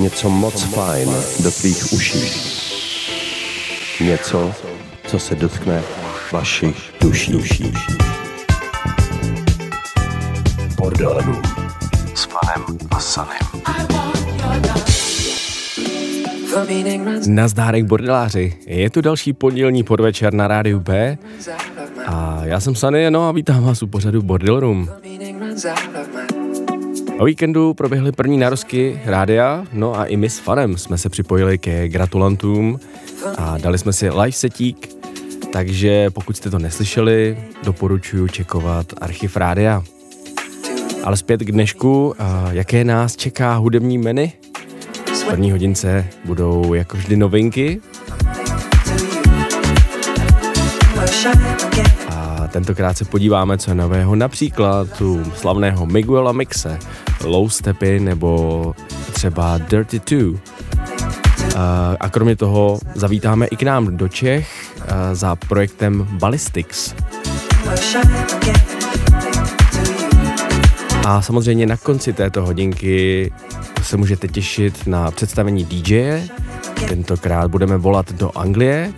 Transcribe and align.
něco 0.00 0.30
moc 0.30 0.62
fajn 0.62 1.08
do 1.42 1.50
tvých 1.50 1.92
uší. 1.92 2.30
Něco, 4.00 4.52
co 5.06 5.18
se 5.18 5.34
dotkne 5.34 5.82
vašich 6.32 6.92
duší. 7.00 7.72
Bordelů 10.76 11.42
s 12.14 12.26
panem 12.26 12.78
a 12.90 13.00
sanem. 13.00 13.38
Nazdárek 17.26 17.84
bordeláři, 17.84 18.54
je 18.66 18.90
tu 18.90 19.00
další 19.00 19.32
pondělní 19.32 19.82
podvečer 19.82 20.34
na 20.34 20.48
rádiu 20.48 20.80
B 20.80 21.18
a 22.06 22.40
já 22.44 22.60
jsem 22.60 22.74
Sany, 22.74 23.10
no 23.10 23.28
a 23.28 23.32
vítám 23.32 23.64
vás 23.64 23.82
u 23.82 23.86
pořadu 23.86 24.22
Bordel 24.22 24.60
Room. 24.60 24.88
O 27.20 27.24
víkendu 27.24 27.74
proběhly 27.74 28.12
první 28.12 28.38
narozky 28.38 29.00
rádia, 29.04 29.64
no 29.72 29.98
a 29.98 30.04
i 30.04 30.16
my 30.16 30.30
s 30.30 30.38
fanem 30.38 30.76
jsme 30.76 30.98
se 30.98 31.08
připojili 31.08 31.58
ke 31.58 31.88
gratulantům 31.88 32.80
a 33.38 33.58
dali 33.58 33.78
jsme 33.78 33.92
si 33.92 34.10
live 34.10 34.32
setík, 34.32 34.88
takže 35.52 36.10
pokud 36.10 36.36
jste 36.36 36.50
to 36.50 36.58
neslyšeli, 36.58 37.38
doporučuji 37.64 38.28
čekovat 38.28 38.86
archiv 39.00 39.36
rádia. 39.36 39.82
Ale 41.04 41.16
zpět 41.16 41.40
k 41.40 41.52
dnešku, 41.52 42.14
jaké 42.50 42.84
nás 42.84 43.16
čeká 43.16 43.54
hudební 43.54 43.98
menu? 43.98 44.30
V 45.06 45.24
první 45.24 45.50
hodince 45.50 46.06
budou 46.24 46.74
jako 46.74 46.96
vždy 46.96 47.16
novinky. 47.16 47.80
A 52.08 52.48
tentokrát 52.48 52.98
se 52.98 53.04
podíváme, 53.04 53.58
co 53.58 53.70
je 53.70 53.74
nového, 53.74 54.16
například 54.16 55.00
u 55.00 55.24
slavného 55.36 55.86
Miguela 55.86 56.32
Mixe, 56.32 56.78
Low 57.24 57.48
Stepy 57.48 58.00
nebo 58.00 58.74
třeba 59.12 59.58
Dirty 59.58 60.00
2. 60.10 60.40
A 62.00 62.08
kromě 62.08 62.36
toho 62.36 62.78
zavítáme 62.94 63.46
i 63.46 63.56
k 63.56 63.62
nám 63.62 63.96
do 63.96 64.08
Čech 64.08 64.72
za 65.12 65.36
projektem 65.36 66.08
Ballistics. 66.10 66.94
A 71.06 71.22
samozřejmě 71.22 71.66
na 71.66 71.76
konci 71.76 72.12
této 72.12 72.42
hodinky 72.42 73.32
se 73.82 73.96
můžete 73.96 74.28
těšit 74.28 74.86
na 74.86 75.10
představení 75.10 75.64
DJ. 75.64 76.22
Tentokrát 76.88 77.50
budeme 77.50 77.76
volat 77.76 78.12
do 78.12 78.38
Anglie 78.38 78.92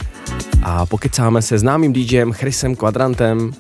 a 0.63 0.87
pokecáme 0.87 1.43
se 1.43 1.59
známým 1.59 1.93
DJem 1.93 2.33
Chrisem 2.33 2.77
Quadrantem 2.77 3.53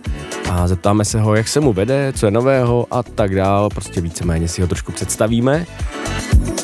a 0.53 0.69
zeptáme 0.69 1.05
se 1.05 1.21
ho, 1.21 1.35
jak 1.35 1.49
se 1.49 1.61
mu 1.61 1.73
vede, 1.73 2.13
co 2.17 2.27
je 2.27 2.31
nového 2.31 2.87
a 2.91 3.03
tak 3.03 3.35
dál. 3.35 3.69
Prostě 3.75 4.01
víceméně 4.01 4.49
si 4.49 4.61
ho 4.61 4.69
trošku 4.69 4.93
představíme. 4.93 5.67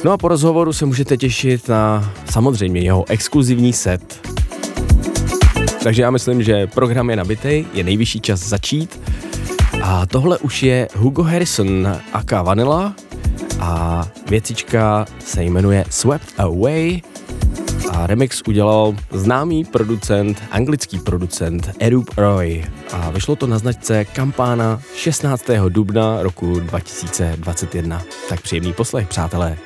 No 0.05 0.13
a 0.13 0.17
po 0.17 0.29
rozhovoru 0.29 0.73
se 0.73 0.87
můžete 0.87 1.17
těšit 1.17 1.69
na 1.69 2.13
samozřejmě 2.31 2.81
jeho 2.81 3.05
exkluzivní 3.09 3.73
set. 3.73 4.29
Takže 5.83 6.03
já 6.03 6.11
myslím, 6.11 6.43
že 6.43 6.67
program 6.67 7.11
je 7.11 7.17
nabitý, 7.17 7.65
je 7.73 7.85
nejvyšší 7.85 8.21
čas 8.21 8.41
začít. 8.41 9.01
A 9.83 10.07
tohle 10.07 10.39
už 10.39 10.63
je 10.63 10.89
Hugo 10.97 11.23
Harrison 11.23 11.97
aka 12.13 12.43
Vanilla 12.43 12.95
a 13.61 14.05
věcička 14.29 15.07
se 15.19 15.43
jmenuje 15.43 15.85
Swept 15.91 16.35
Away 16.39 17.01
a 17.91 18.07
remix 18.07 18.43
udělal 18.49 18.97
známý 19.11 19.65
producent, 19.65 20.43
anglický 20.51 20.99
producent 20.99 21.71
Erup 21.79 22.11
Roy 22.17 22.65
a 22.93 23.11
vyšlo 23.11 23.37
to 23.37 23.47
na 23.47 23.59
značce 23.59 24.05
Kampána 24.05 24.81
16. 24.95 25.45
dubna 25.69 26.23
roku 26.23 26.61
2021. 26.61 28.03
Tak 28.29 28.41
příjemný 28.41 28.73
poslech, 28.73 29.09
přátelé. 29.09 29.59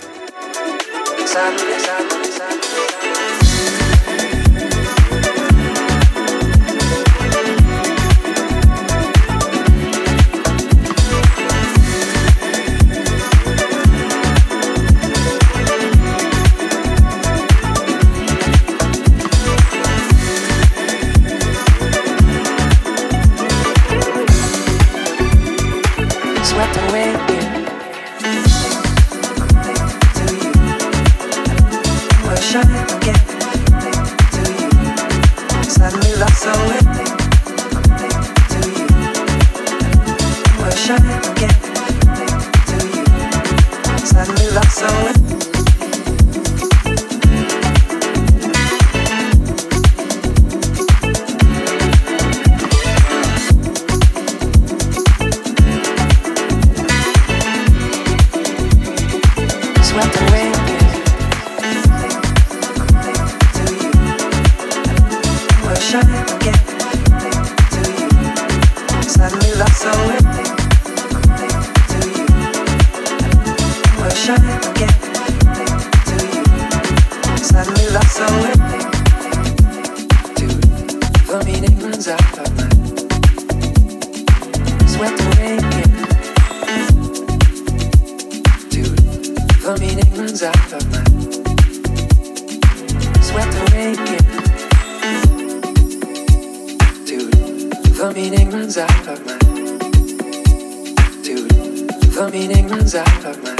meaning 102.52 102.68
runs 102.68 102.94
out 102.94 103.24
of 103.24 103.42
my 103.42 103.54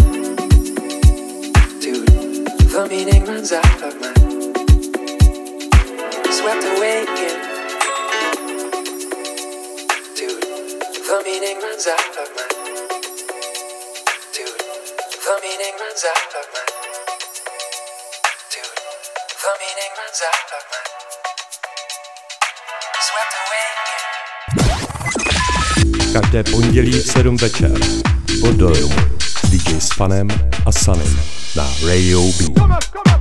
dude. 1.80 2.06
The 2.72 2.86
meaning 2.91 3.25
runs 3.25 3.53
out 3.53 3.82
of 3.82 3.94
my 4.00 4.12
swept 6.30 6.64
away 6.76 6.98
in. 7.00 7.38
Dude, 10.16 10.44
the 11.08 11.19
meaning 11.25 11.58
runs 11.64 11.86
out 11.86 12.16
of 12.22 12.28
my 12.36 12.44
dude. 14.34 14.60
The 15.24 15.34
meaning 15.42 15.74
runs 15.82 16.04
out 16.12 16.32
of 16.41 16.47
my 16.54 16.64
dude. 18.53 18.78
The 19.42 19.53
meaning 19.62 19.92
runs 20.00 20.20
out 20.30 20.50
of 20.59 20.64
my 20.72 20.82
swept 23.09 23.34
away 23.42 23.69
in. 23.94 24.04
Každé 26.12 26.42
pondělí 26.42 26.92
v 26.92 27.12
7 27.12 27.36
večer. 27.36 27.72
Pod 28.42 28.54
dojmu 28.54 28.94
s 29.22 29.50
DJ 29.50 29.78
s 29.78 29.94
Fanem 29.94 30.28
a 30.66 30.72
Sanem 30.72 31.18
na 31.54 31.62
Radio 31.86 32.18
B. 32.21 33.11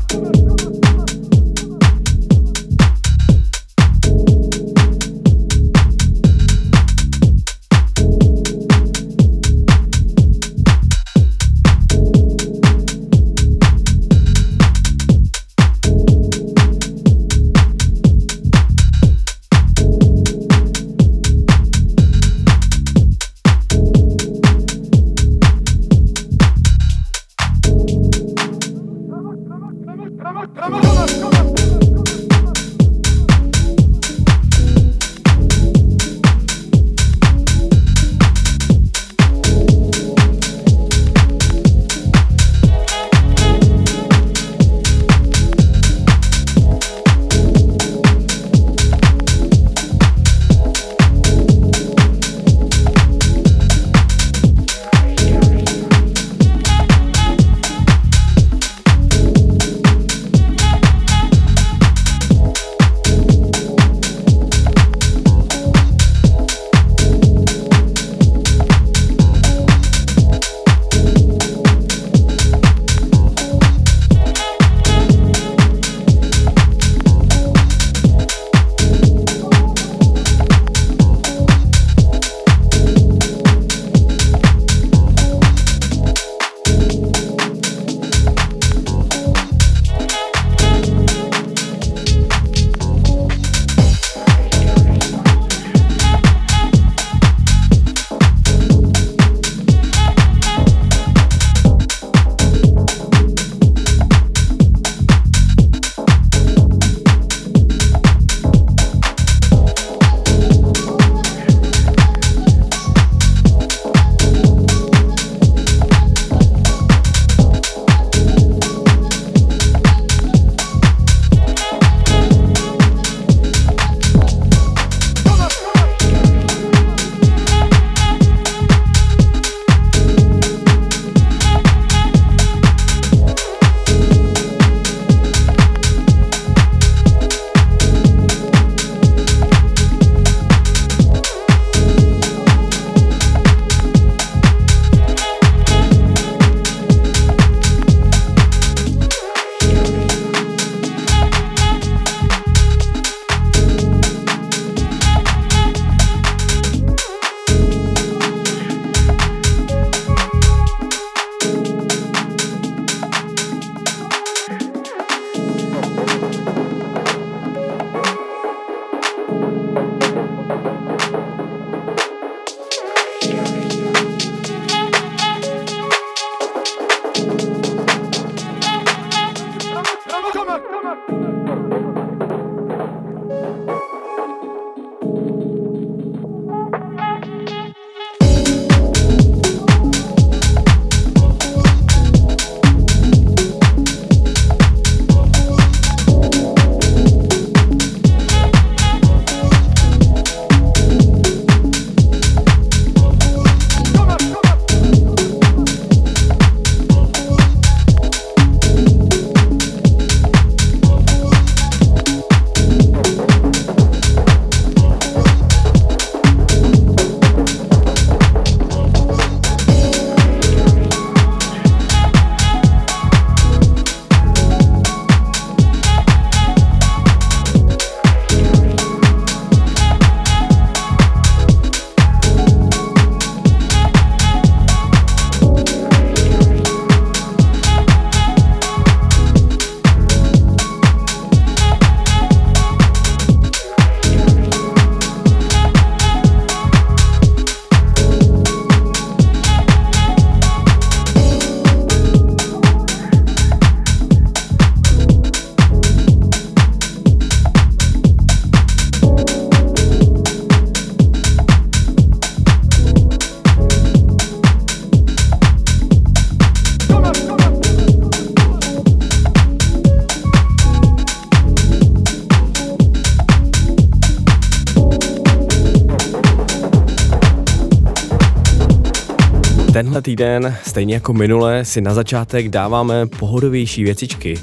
Týden, 280.01 280.55
stejně 280.63 280.93
jako 280.93 281.13
minule, 281.13 281.65
si 281.65 281.81
na 281.81 281.93
začátek 281.93 282.49
dáváme 282.49 283.07
pohodovější 283.07 283.83
věcičky. 283.83 284.39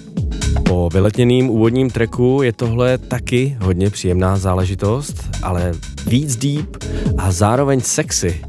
Po 0.65 0.89
vyletněným 0.93 1.51
úvodním 1.51 1.91
treku 1.91 2.41
je 2.43 2.53
tohle 2.53 2.99
taky 2.99 3.57
hodně 3.61 3.91
příjemná 3.91 4.37
záležitost, 4.37 5.31
ale 5.43 5.73
víc 6.07 6.37
deep 6.37 6.85
a 7.19 7.33
zároveň 7.33 7.81
sexy. 7.81 8.41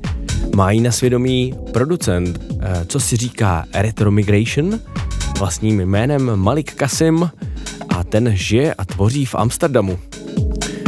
Mají 0.55 0.81
na 0.81 0.91
svědomí 0.91 1.53
producent, 1.73 2.39
eh, 2.59 2.85
co 2.85 2.99
si 2.99 3.17
říká 3.17 3.65
Retro 3.73 4.11
Migration, 4.11 4.79
vlastním 5.39 5.79
jménem 5.79 6.35
Malik 6.35 6.73
Kasim 6.73 7.29
a 7.89 8.03
ten 8.03 8.31
žije 8.33 8.73
a 8.73 8.85
tvoří 8.85 9.25
v 9.25 9.35
Amsterdamu. 9.35 9.99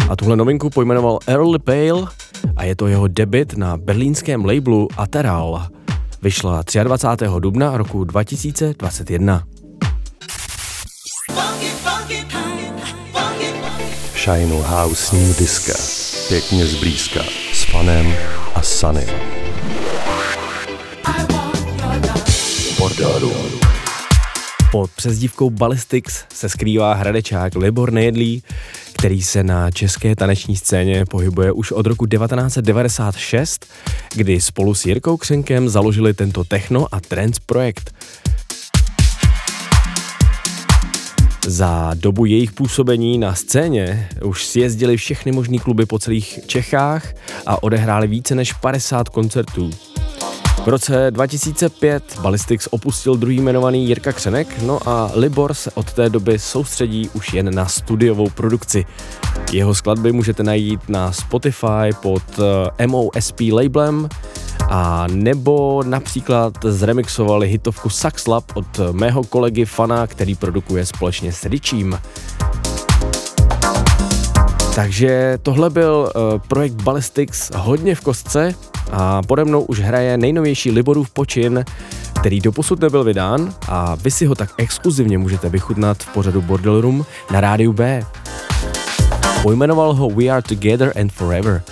A 0.09 0.15
tuhle 0.15 0.35
novinku 0.35 0.69
pojmenoval 0.69 1.19
Early 1.27 1.59
Pale 1.59 2.07
a 2.55 2.63
je 2.63 2.75
to 2.75 2.87
jeho 2.87 3.07
debit 3.07 3.57
na 3.57 3.77
berlínském 3.77 4.45
labelu 4.45 4.87
Ateral. 4.97 5.67
Vyšla 6.23 6.63
23. 6.83 7.25
dubna 7.39 7.77
roku 7.77 8.03
2021. 8.03 9.43
Shine 14.23 14.55
House 14.61 15.15
New 15.15 15.37
Disco. 15.37 15.73
Pěkně 16.27 16.65
zblízka. 16.65 17.19
S 17.53 17.63
fanem 17.63 18.13
a. 18.55 18.61
Bordeaux. 22.79 23.61
Pod 24.71 24.91
přezdívkou 24.91 25.49
Ballistics 25.49 26.25
se 26.33 26.49
skrývá 26.49 26.93
hradečák 26.93 27.55
Libor 27.55 27.91
Nejedlý, 27.91 28.43
který 29.01 29.21
se 29.21 29.43
na 29.43 29.71
české 29.71 30.15
taneční 30.15 30.55
scéně 30.55 31.05
pohybuje 31.05 31.51
už 31.51 31.71
od 31.71 31.87
roku 31.87 32.05
1996, 32.05 33.65
kdy 34.15 34.41
spolu 34.41 34.73
s 34.73 34.85
Jirkou 34.85 35.17
Křenkem 35.17 35.69
založili 35.69 36.13
tento 36.13 36.43
techno 36.43 36.87
a 36.91 36.99
trance 36.99 37.41
projekt. 37.45 37.93
Za 41.47 41.91
dobu 41.93 42.25
jejich 42.25 42.51
působení 42.51 43.17
na 43.17 43.35
scéně 43.35 44.09
už 44.23 44.45
si 44.45 44.59
jezdili 44.59 44.97
všechny 44.97 45.31
možné 45.31 45.57
kluby 45.57 45.85
po 45.85 45.99
celých 45.99 46.39
Čechách 46.45 47.13
a 47.45 47.63
odehráli 47.63 48.07
více 48.07 48.35
než 48.35 48.53
50 48.53 49.09
koncertů. 49.09 49.71
V 50.63 50.67
roce 50.67 51.11
2005 51.11 52.19
Ballistics 52.21 52.67
opustil 52.71 53.15
druhý 53.15 53.37
jmenovaný 53.37 53.87
Jirka 53.87 54.13
Křenek, 54.13 54.61
no 54.61 54.89
a 54.89 55.11
Libor 55.15 55.53
se 55.53 55.71
od 55.71 55.93
té 55.93 56.09
doby 56.09 56.39
soustředí 56.39 57.09
už 57.13 57.33
jen 57.33 57.55
na 57.55 57.65
studiovou 57.65 58.29
produkci. 58.29 58.85
Jeho 59.51 59.75
skladby 59.75 60.11
můžete 60.11 60.43
najít 60.43 60.89
na 60.89 61.11
Spotify 61.11 61.89
pod 62.01 62.23
eh, 62.77 62.87
MOSP 62.87 63.39
labelem 63.51 64.09
a 64.69 65.07
nebo 65.11 65.83
například 65.83 66.53
zremixovali 66.63 67.47
hitovku 67.47 67.89
Sax 67.89 68.27
Lab 68.27 68.43
od 68.53 68.79
mého 68.91 69.23
kolegy 69.23 69.65
Fana, 69.65 70.07
který 70.07 70.35
produkuje 70.35 70.85
společně 70.85 71.33
s 71.33 71.45
Richím. 71.45 71.99
Takže 74.75 75.37
tohle 75.43 75.69
byl 75.69 76.11
uh, 76.15 76.39
projekt 76.47 76.73
Ballistics 76.73 77.51
hodně 77.55 77.95
v 77.95 78.01
kostce 78.01 78.55
a 78.91 79.21
pode 79.21 79.45
mnou 79.45 79.61
už 79.61 79.79
hraje 79.79 80.17
nejnovější 80.17 80.71
Liborův 80.71 81.09
počin, 81.09 81.65
který 82.19 82.39
doposud 82.39 82.79
nebyl 82.79 83.03
vydán 83.03 83.53
a 83.67 83.95
vy 83.95 84.11
si 84.11 84.25
ho 84.25 84.35
tak 84.35 84.49
exkluzivně 84.57 85.17
můžete 85.17 85.49
vychutnat 85.49 85.97
v 85.97 86.13
pořadu 86.13 86.41
Bordel 86.41 86.81
Room 86.81 87.05
na 87.31 87.41
rádiu 87.41 87.73
B. 87.73 88.05
Pojmenoval 89.43 89.93
ho 89.93 90.09
We 90.09 90.25
Are 90.25 90.41
Together 90.41 90.93
and 90.99 91.11
Forever. 91.11 91.63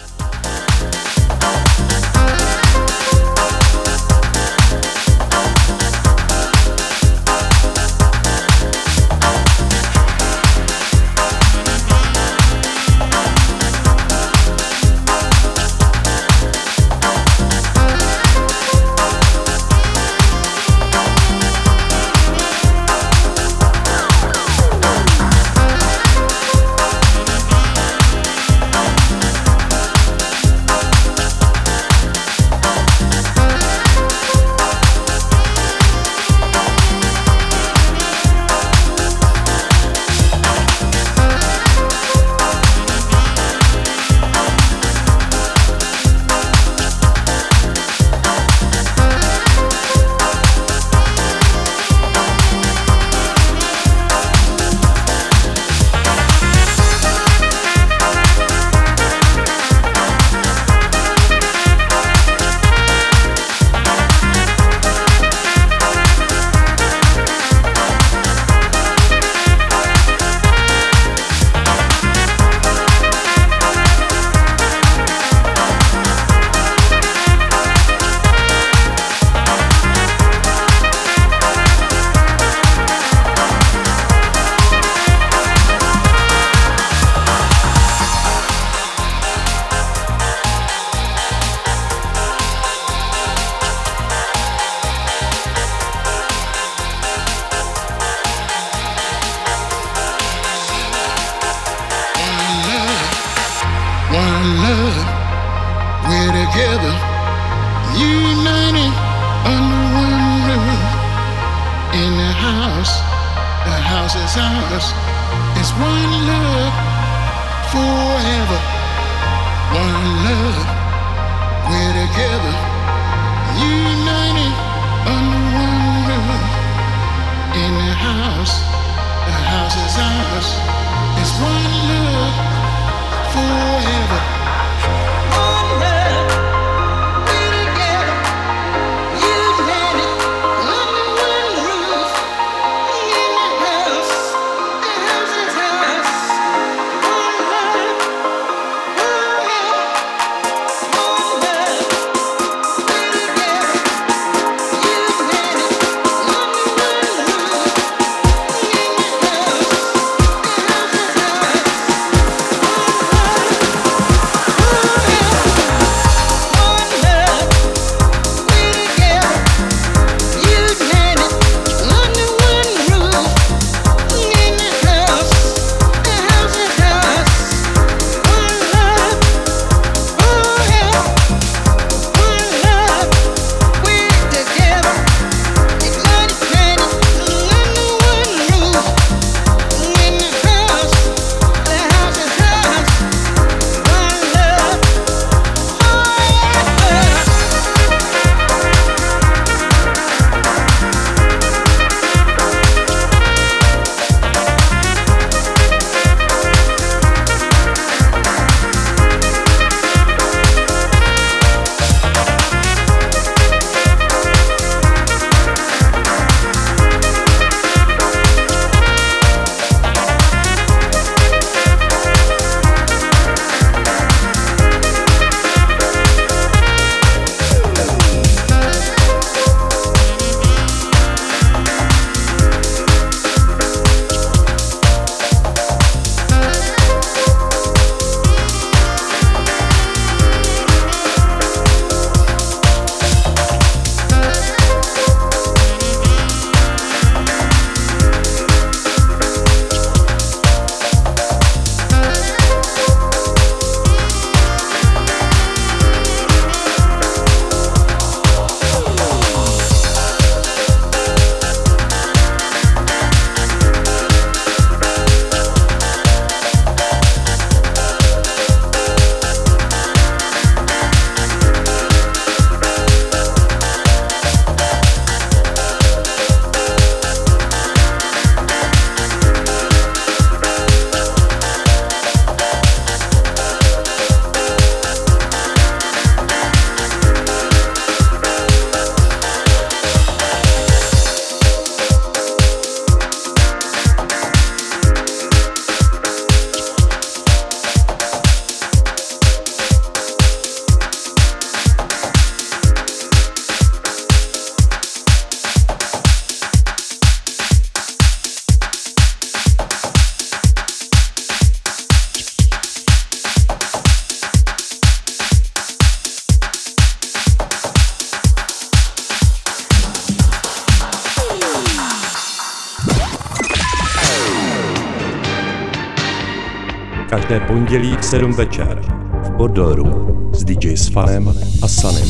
Pondělí 327.69 327.97
v 327.97 328.05
7 328.05 328.33
večer 328.33 328.81
v 329.23 329.29
Bordel 329.29 329.75
Room 329.75 330.29
s 330.33 330.43
DJ 330.43 330.77
Sfanem 330.77 331.33
a 331.61 331.67
Sanem 331.67 332.09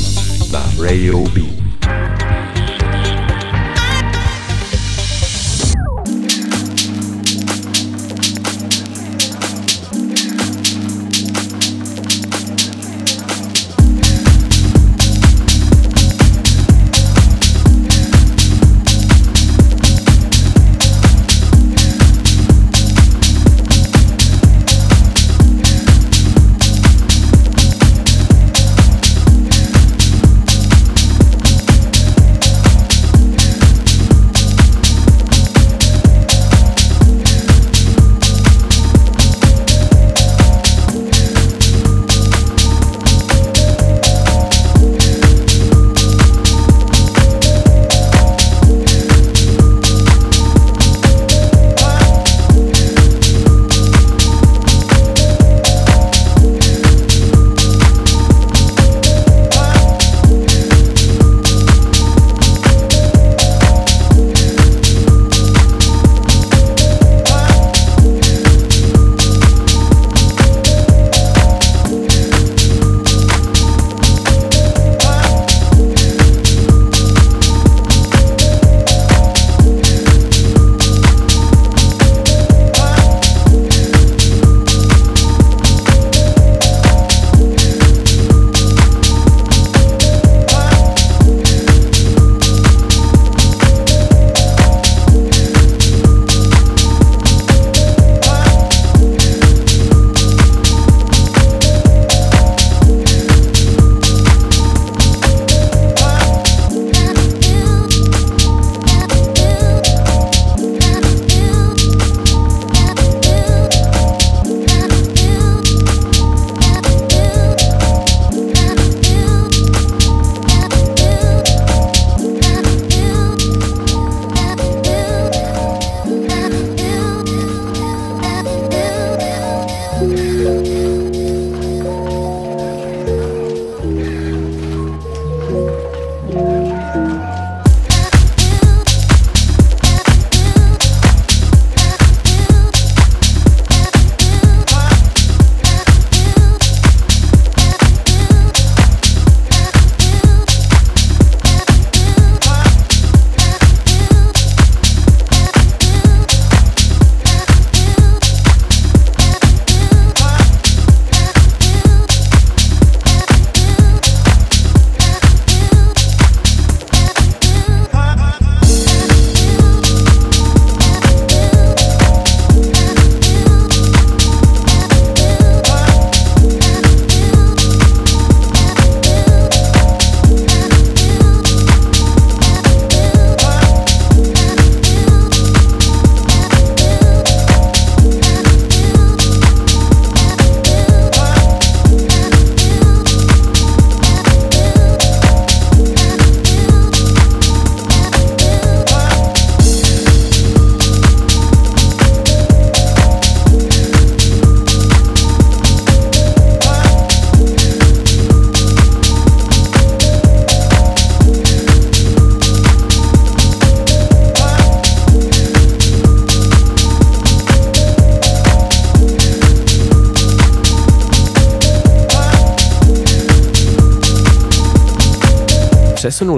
na 0.51 0.83
Radio 0.83 1.19
B. 1.19 1.58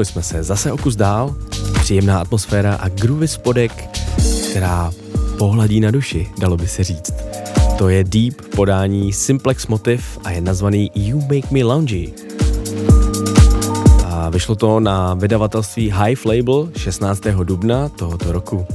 Přesunuli 0.02 0.24
jsme 0.24 0.38
se 0.38 0.44
zase 0.44 0.72
o 0.72 0.78
kus 0.78 0.96
dál, 0.96 1.36
příjemná 1.82 2.20
atmosféra 2.20 2.76
a 2.76 2.90
groovy 2.90 3.28
spodek, 3.28 4.00
která 4.50 4.92
pohladí 5.38 5.80
na 5.80 5.92
duši, 5.92 6.28
dalo 6.38 6.58
by 6.58 6.68
se 6.68 6.84
říct. 6.84 7.14
To 7.78 7.90
je 7.90 8.04
Deep 8.04 8.42
podání 8.56 9.14
Simplex 9.14 9.68
Motiv 9.68 10.20
a 10.24 10.32
je 10.32 10.42
nazvaný 10.42 10.92
You 10.96 11.22
Make 11.22 11.48
Me 11.52 11.64
Loungy. 11.64 12.14
A 14.06 14.30
vyšlo 14.30 14.56
to 14.56 14.80
na 14.80 15.14
vydavatelství 15.14 15.94
Hive 16.06 16.38
Label 16.38 16.70
16. 16.78 17.22
dubna 17.44 17.90
tohoto 17.90 18.32
roku. 18.32 18.66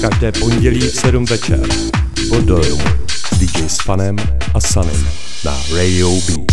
Každé 0.00 0.32
pondělí 0.32 0.80
v 0.80 0.94
7 0.94 1.24
večer 1.24 1.60
pod 2.28 2.44
DJ 3.38 3.68
s 3.68 3.76
Fanem 3.84 4.16
a 4.54 4.60
Sanem 4.60 5.06
na 5.44 5.56
Radio 5.76 6.10
B. 6.10 6.51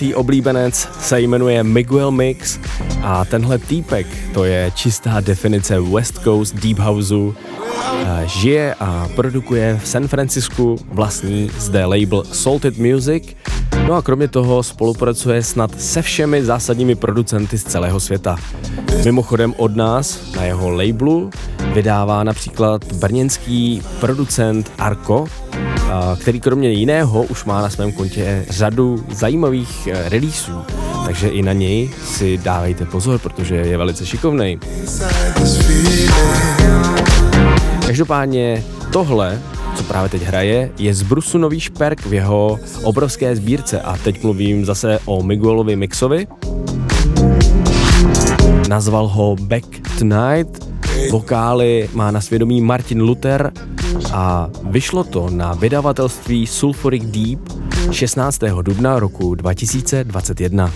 dlouholetý 0.00 0.14
oblíbenec 0.14 0.88
se 1.00 1.20
jmenuje 1.20 1.64
Miguel 1.64 2.10
Mix 2.10 2.58
a 3.02 3.24
tenhle 3.24 3.58
týpek, 3.58 4.06
to 4.34 4.44
je 4.44 4.72
čistá 4.74 5.20
definice 5.20 5.80
West 5.80 6.18
Coast 6.24 6.54
Deep 6.54 6.78
Houseu, 6.78 7.34
eh, 8.04 8.22
žije 8.26 8.74
a 8.80 9.08
produkuje 9.16 9.80
v 9.82 9.88
San 9.88 10.08
Francisku 10.08 10.78
vlastní 10.92 11.50
zde 11.58 11.84
label 11.84 12.24
Salted 12.32 12.78
Music, 12.78 13.36
no 13.86 13.94
a 13.94 14.02
kromě 14.02 14.28
toho 14.28 14.62
spolupracuje 14.62 15.42
snad 15.42 15.80
se 15.80 16.02
všemi 16.02 16.44
zásadními 16.44 16.94
producenty 16.94 17.58
z 17.58 17.64
celého 17.64 18.00
světa. 18.00 18.36
Mimochodem 19.04 19.54
od 19.56 19.76
nás 19.76 20.32
na 20.36 20.44
jeho 20.44 20.70
labelu 20.70 21.30
vydává 21.72 22.24
například 22.24 22.92
brněnský 22.92 23.82
producent 24.00 24.72
Arko, 24.78 25.26
který 26.16 26.40
kromě 26.40 26.70
jiného 26.70 27.22
už 27.22 27.44
má 27.44 27.62
na 27.62 27.70
svém 27.70 27.92
kontě 27.92 28.44
řadu 28.48 29.04
zajímavých 29.10 29.86
eh, 29.86 30.08
releaseů, 30.08 30.62
takže 31.04 31.28
i 31.28 31.42
na 31.42 31.52
něj 31.52 31.90
si 32.04 32.38
dávejte 32.38 32.84
pozor, 32.86 33.18
protože 33.18 33.54
je 33.56 33.78
velice 33.78 34.06
šikovný. 34.06 34.58
Každopádně 37.86 38.64
tohle, 38.92 39.42
co 39.76 39.82
právě 39.82 40.08
teď 40.08 40.22
hraje, 40.22 40.70
je 40.78 40.94
z 40.94 41.02
Brusu 41.02 41.38
nový 41.38 41.60
šperk 41.60 42.06
v 42.06 42.14
jeho 42.14 42.58
obrovské 42.82 43.36
sbírce 43.36 43.80
a 43.80 43.96
teď 43.96 44.22
mluvím 44.22 44.64
zase 44.64 44.98
o 45.04 45.22
Miguelovi 45.22 45.76
Mixovi. 45.76 46.26
Nazval 48.68 49.08
ho 49.08 49.36
Back 49.40 49.66
Tonight, 49.98 50.66
vokály 51.10 51.88
má 51.92 52.10
na 52.10 52.20
svědomí 52.20 52.60
Martin 52.60 53.00
Luther 53.00 53.52
a 54.12 54.50
vyšlo 54.62 55.04
to 55.04 55.30
na 55.30 55.52
vydavatelství 55.52 56.46
Sulfuric 56.46 57.04
Deep 57.04 57.40
16. 57.90 58.38
dubna 58.62 58.98
roku 58.98 59.34
2021. 59.34 60.72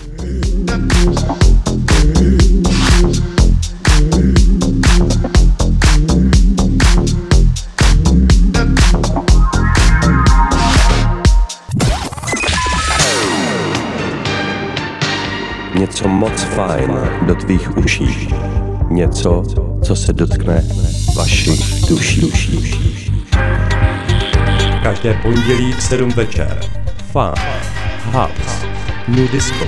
Něco 15.79 16.07
moc 16.07 16.41
fajn 16.41 16.91
do 17.27 17.35
tvých 17.35 17.77
uší. 17.77 18.29
Něco, 18.89 19.43
co 19.83 19.95
se 19.95 20.13
dotkne 20.13 20.63
vašich 21.15 21.85
duší. 21.89 22.21
duší. 22.21 22.84
Každé 24.85 25.13
pondělí 25.13 25.71
v 25.73 25.83
7 25.83 26.09
večer. 26.09 26.59
Fun, 27.11 27.33
House, 28.11 28.67
New 29.07 29.31
Disco, 29.31 29.65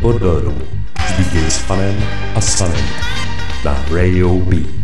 Bordelů 0.00 0.62
s 1.08 1.12
DJ 1.12 1.50
s 1.50 1.58
Fanem 1.58 2.04
a 2.34 2.40
Sanem 2.40 2.84
na 3.64 3.84
Radio 3.90 4.34
B. 4.34 4.81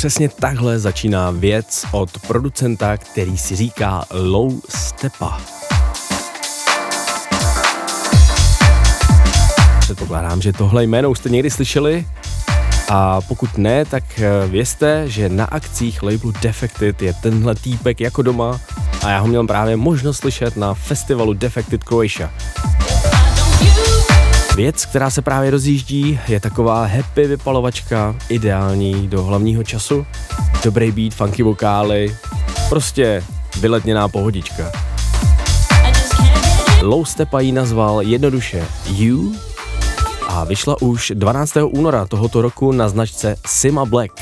přesně 0.00 0.28
takhle 0.28 0.78
začíná 0.78 1.30
věc 1.30 1.84
od 1.92 2.10
producenta, 2.26 2.96
který 2.96 3.38
si 3.38 3.56
říká 3.56 4.04
Low 4.10 4.60
Stepa. 4.68 5.40
Předpokládám, 9.80 10.42
že 10.42 10.52
tohle 10.52 10.84
jméno 10.84 11.10
už 11.10 11.18
jste 11.18 11.28
někdy 11.28 11.50
slyšeli. 11.50 12.06
A 12.88 13.20
pokud 13.20 13.58
ne, 13.58 13.84
tak 13.84 14.04
eh, 14.18 14.48
vězte, 14.48 15.08
že 15.08 15.28
na 15.28 15.44
akcích 15.44 16.02
labelu 16.02 16.32
Defected 16.42 17.02
je 17.02 17.14
tenhle 17.14 17.54
týpek 17.54 18.00
jako 18.00 18.22
doma 18.22 18.60
a 19.02 19.10
já 19.10 19.18
ho 19.18 19.26
měl 19.26 19.46
právě 19.46 19.76
možnost 19.76 20.16
slyšet 20.16 20.56
na 20.56 20.74
festivalu 20.74 21.32
Defected 21.32 21.84
Croatia. 21.84 22.30
Věc, 24.56 24.84
která 24.84 25.10
se 25.10 25.22
právě 25.22 25.50
rozjíždí, 25.50 26.20
je 26.28 26.40
taková 26.40 26.86
happy 26.86 27.26
vypalovačka, 27.26 28.16
ideální 28.28 29.08
do 29.08 29.24
hlavního 29.24 29.64
času. 29.64 30.06
Dobrý 30.64 30.92
beat, 30.92 31.14
funky 31.14 31.42
vokály, 31.42 32.16
prostě 32.68 33.24
vyletněná 33.60 34.08
pohodička. 34.08 34.72
Low 36.82 37.04
Stepa 37.04 37.40
ji 37.40 37.52
nazval 37.52 38.02
jednoduše 38.02 38.66
You 38.86 39.34
a 40.28 40.44
vyšla 40.44 40.82
už 40.82 41.12
12. 41.14 41.56
února 41.70 42.06
tohoto 42.06 42.42
roku 42.42 42.72
na 42.72 42.88
značce 42.88 43.36
Sima 43.46 43.84
Black. 43.84 44.12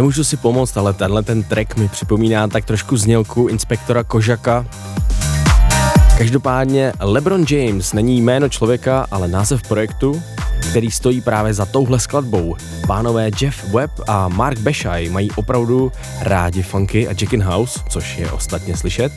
Nemůžu 0.00 0.24
si 0.24 0.36
pomoct, 0.36 0.76
ale 0.76 0.92
tenhle 0.92 1.22
ten 1.22 1.42
track 1.42 1.76
mi 1.76 1.88
připomíná 1.88 2.48
tak 2.48 2.64
trošku 2.64 2.96
znělku 2.96 3.46
inspektora 3.46 4.04
Kožaka. 4.04 4.66
Každopádně 6.18 6.92
LeBron 7.00 7.44
James 7.50 7.92
není 7.92 8.20
jméno 8.20 8.48
člověka, 8.48 9.06
ale 9.10 9.28
název 9.28 9.62
projektu, 9.62 10.22
který 10.70 10.90
stojí 10.90 11.20
právě 11.20 11.54
za 11.54 11.66
touhle 11.66 12.00
skladbou. 12.00 12.56
Pánové 12.86 13.30
Jeff 13.40 13.64
Webb 13.64 13.90
a 14.08 14.28
Mark 14.28 14.58
Beshai 14.58 15.08
mají 15.08 15.30
opravdu 15.30 15.92
rádi 16.20 16.62
funky 16.62 17.08
a 17.08 17.10
Jackin 17.10 17.42
House, 17.42 17.80
což 17.88 18.18
je 18.18 18.30
ostatně 18.30 18.76
slyšet. 18.76 19.12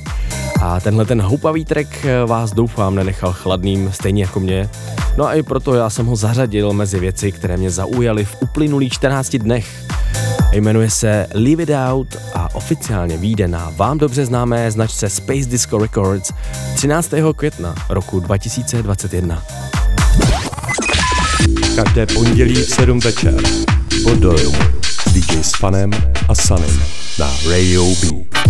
A 0.61 0.79
tenhle 0.79 1.05
ten 1.05 1.21
houpavý 1.21 1.65
track 1.65 2.05
vás 2.25 2.51
doufám 2.51 2.95
nenechal 2.95 3.33
chladným, 3.33 3.91
stejně 3.93 4.23
jako 4.23 4.39
mě. 4.39 4.69
No 5.17 5.25
a 5.25 5.33
i 5.33 5.43
proto 5.43 5.73
já 5.73 5.89
jsem 5.89 6.05
ho 6.05 6.15
zařadil 6.15 6.73
mezi 6.73 6.99
věci, 6.99 7.31
které 7.31 7.57
mě 7.57 7.69
zaujaly 7.71 8.25
v 8.25 8.37
uplynulých 8.41 8.93
14 8.93 9.35
dnech. 9.35 9.82
Jmenuje 10.51 10.89
se 10.89 11.27
Leave 11.33 11.63
It 11.63 11.69
Out 11.69 12.15
a 12.33 12.55
oficiálně 12.55 13.17
vyjde 13.17 13.47
na 13.47 13.71
vám 13.75 13.97
dobře 13.97 14.25
známé 14.25 14.71
značce 14.71 15.09
Space 15.09 15.49
Disco 15.49 15.77
Records 15.77 16.31
13. 16.75 17.11
května 17.35 17.75
roku 17.89 18.19
2021. 18.19 19.43
Každé 21.75 22.05
pondělí 22.05 22.55
v 22.55 22.69
7 22.69 22.99
večer 22.99 23.35
pod 24.03 24.19
DJ 25.13 25.43
s 25.43 25.51
Fanem 25.55 25.91
a 26.29 26.35
Sanem 26.35 26.83
na 27.19 27.29
Radio 27.49 27.85
B. 27.85 28.42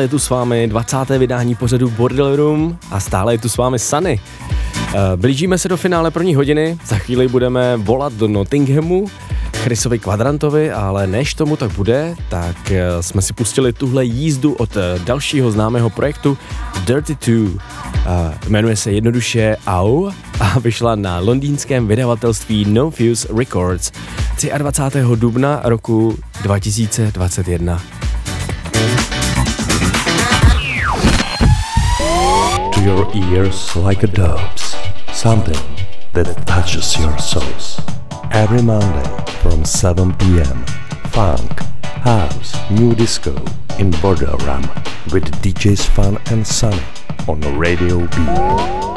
stále 0.00 0.04
je 0.04 0.08
tu 0.08 0.18
s 0.18 0.30
vámi 0.30 0.68
20. 0.68 0.96
vydání 1.18 1.54
pořadu 1.54 1.90
Bordel 1.90 2.36
Room 2.36 2.78
a 2.90 3.00
stále 3.00 3.34
je 3.34 3.38
tu 3.38 3.48
s 3.48 3.56
vámi 3.56 3.78
Sunny. 3.78 4.20
Eh, 4.76 5.16
blížíme 5.16 5.58
se 5.58 5.68
do 5.68 5.76
finále 5.76 6.10
první 6.10 6.34
hodiny, 6.34 6.78
za 6.86 6.96
chvíli 6.96 7.28
budeme 7.28 7.76
volat 7.76 8.12
do 8.12 8.28
Nottinghamu, 8.28 9.06
Chrisovi 9.52 9.98
Kvadrantovi, 9.98 10.72
ale 10.72 11.06
než 11.06 11.34
tomu 11.34 11.56
tak 11.56 11.72
bude, 11.72 12.14
tak 12.28 12.70
eh, 12.70 13.02
jsme 13.02 13.22
si 13.22 13.32
pustili 13.32 13.72
tuhle 13.72 14.04
jízdu 14.04 14.52
od 14.52 14.76
eh, 14.76 14.98
dalšího 15.04 15.50
známého 15.50 15.90
projektu 15.90 16.38
Dirty 16.86 17.16
2. 18.06 18.34
Jmenuje 18.48 18.76
se 18.76 18.92
jednoduše 18.92 19.56
AU 19.66 20.10
a 20.40 20.58
vyšla 20.60 20.94
na 20.94 21.18
londýnském 21.18 21.86
vydavatelství 21.86 22.64
No 22.68 22.90
Fuse 22.90 23.28
Records 23.36 23.92
23. 24.58 24.98
dubna 25.16 25.60
roku 25.64 26.18
2021. 26.42 27.99
Your 32.82 33.14
ears 33.14 33.76
like 33.76 34.02
a 34.04 34.06
dove's, 34.06 34.74
something 35.12 35.86
that 36.14 36.46
touches 36.46 36.98
your 36.98 37.16
souls. 37.18 37.78
Every 38.30 38.62
Monday 38.62 39.24
from 39.42 39.66
7 39.66 40.14
p.m. 40.14 40.64
Funk, 41.10 41.60
House, 41.82 42.54
New 42.70 42.94
Disco 42.94 43.36
in 43.78 43.90
Border 44.02 44.34
Ram 44.46 44.62
with 45.12 45.30
DJs 45.42 45.86
Fun 45.88 46.18
and 46.30 46.46
Sunny 46.46 46.82
on 47.28 47.40
Radio 47.58 48.06
B. 48.06 48.89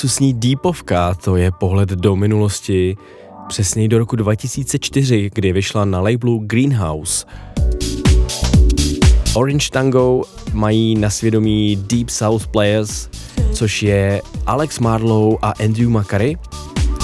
luxusní 0.00 0.34
deepovka, 0.34 1.14
to 1.14 1.36
je 1.36 1.50
pohled 1.50 1.88
do 1.88 2.16
minulosti, 2.16 2.96
přesněji 3.48 3.88
do 3.88 3.98
roku 3.98 4.16
2004, 4.16 5.30
kdy 5.34 5.52
vyšla 5.52 5.84
na 5.84 6.00
labelu 6.00 6.38
Greenhouse. 6.38 7.26
Orange 9.34 9.70
Tango 9.70 10.22
mají 10.52 10.94
na 10.94 11.10
svědomí 11.10 11.76
Deep 11.76 12.08
South 12.08 12.46
Players, 12.46 13.08
což 13.52 13.82
je 13.82 14.22
Alex 14.46 14.78
Marlow 14.78 15.38
a 15.42 15.50
Andrew 15.64 15.88
Macari, 15.88 16.36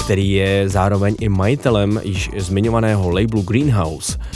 který 0.03 0.31
je 0.31 0.69
zároveň 0.69 1.15
i 1.19 1.29
majitelem 1.29 2.01
již 2.03 2.29
zmiňovaného 2.37 3.09
labelu 3.09 3.41
Greenhouse– 3.41 4.19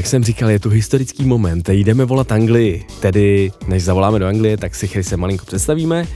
jak 0.00 0.06
jsem 0.06 0.24
říkal, 0.24 0.50
je 0.50 0.58
tu 0.58 0.70
historický 0.70 1.24
moment. 1.24 1.68
Jdeme 1.68 2.04
volat 2.04 2.32
Anglii. 2.32 2.86
Tedy, 3.00 3.52
než 3.66 3.82
zavoláme 3.82 4.18
do 4.18 4.26
Anglie, 4.26 4.56
tak 4.56 4.74
si 4.74 4.88
Chrise 4.88 5.16
malinko 5.16 5.44
představíme. 5.44 6.06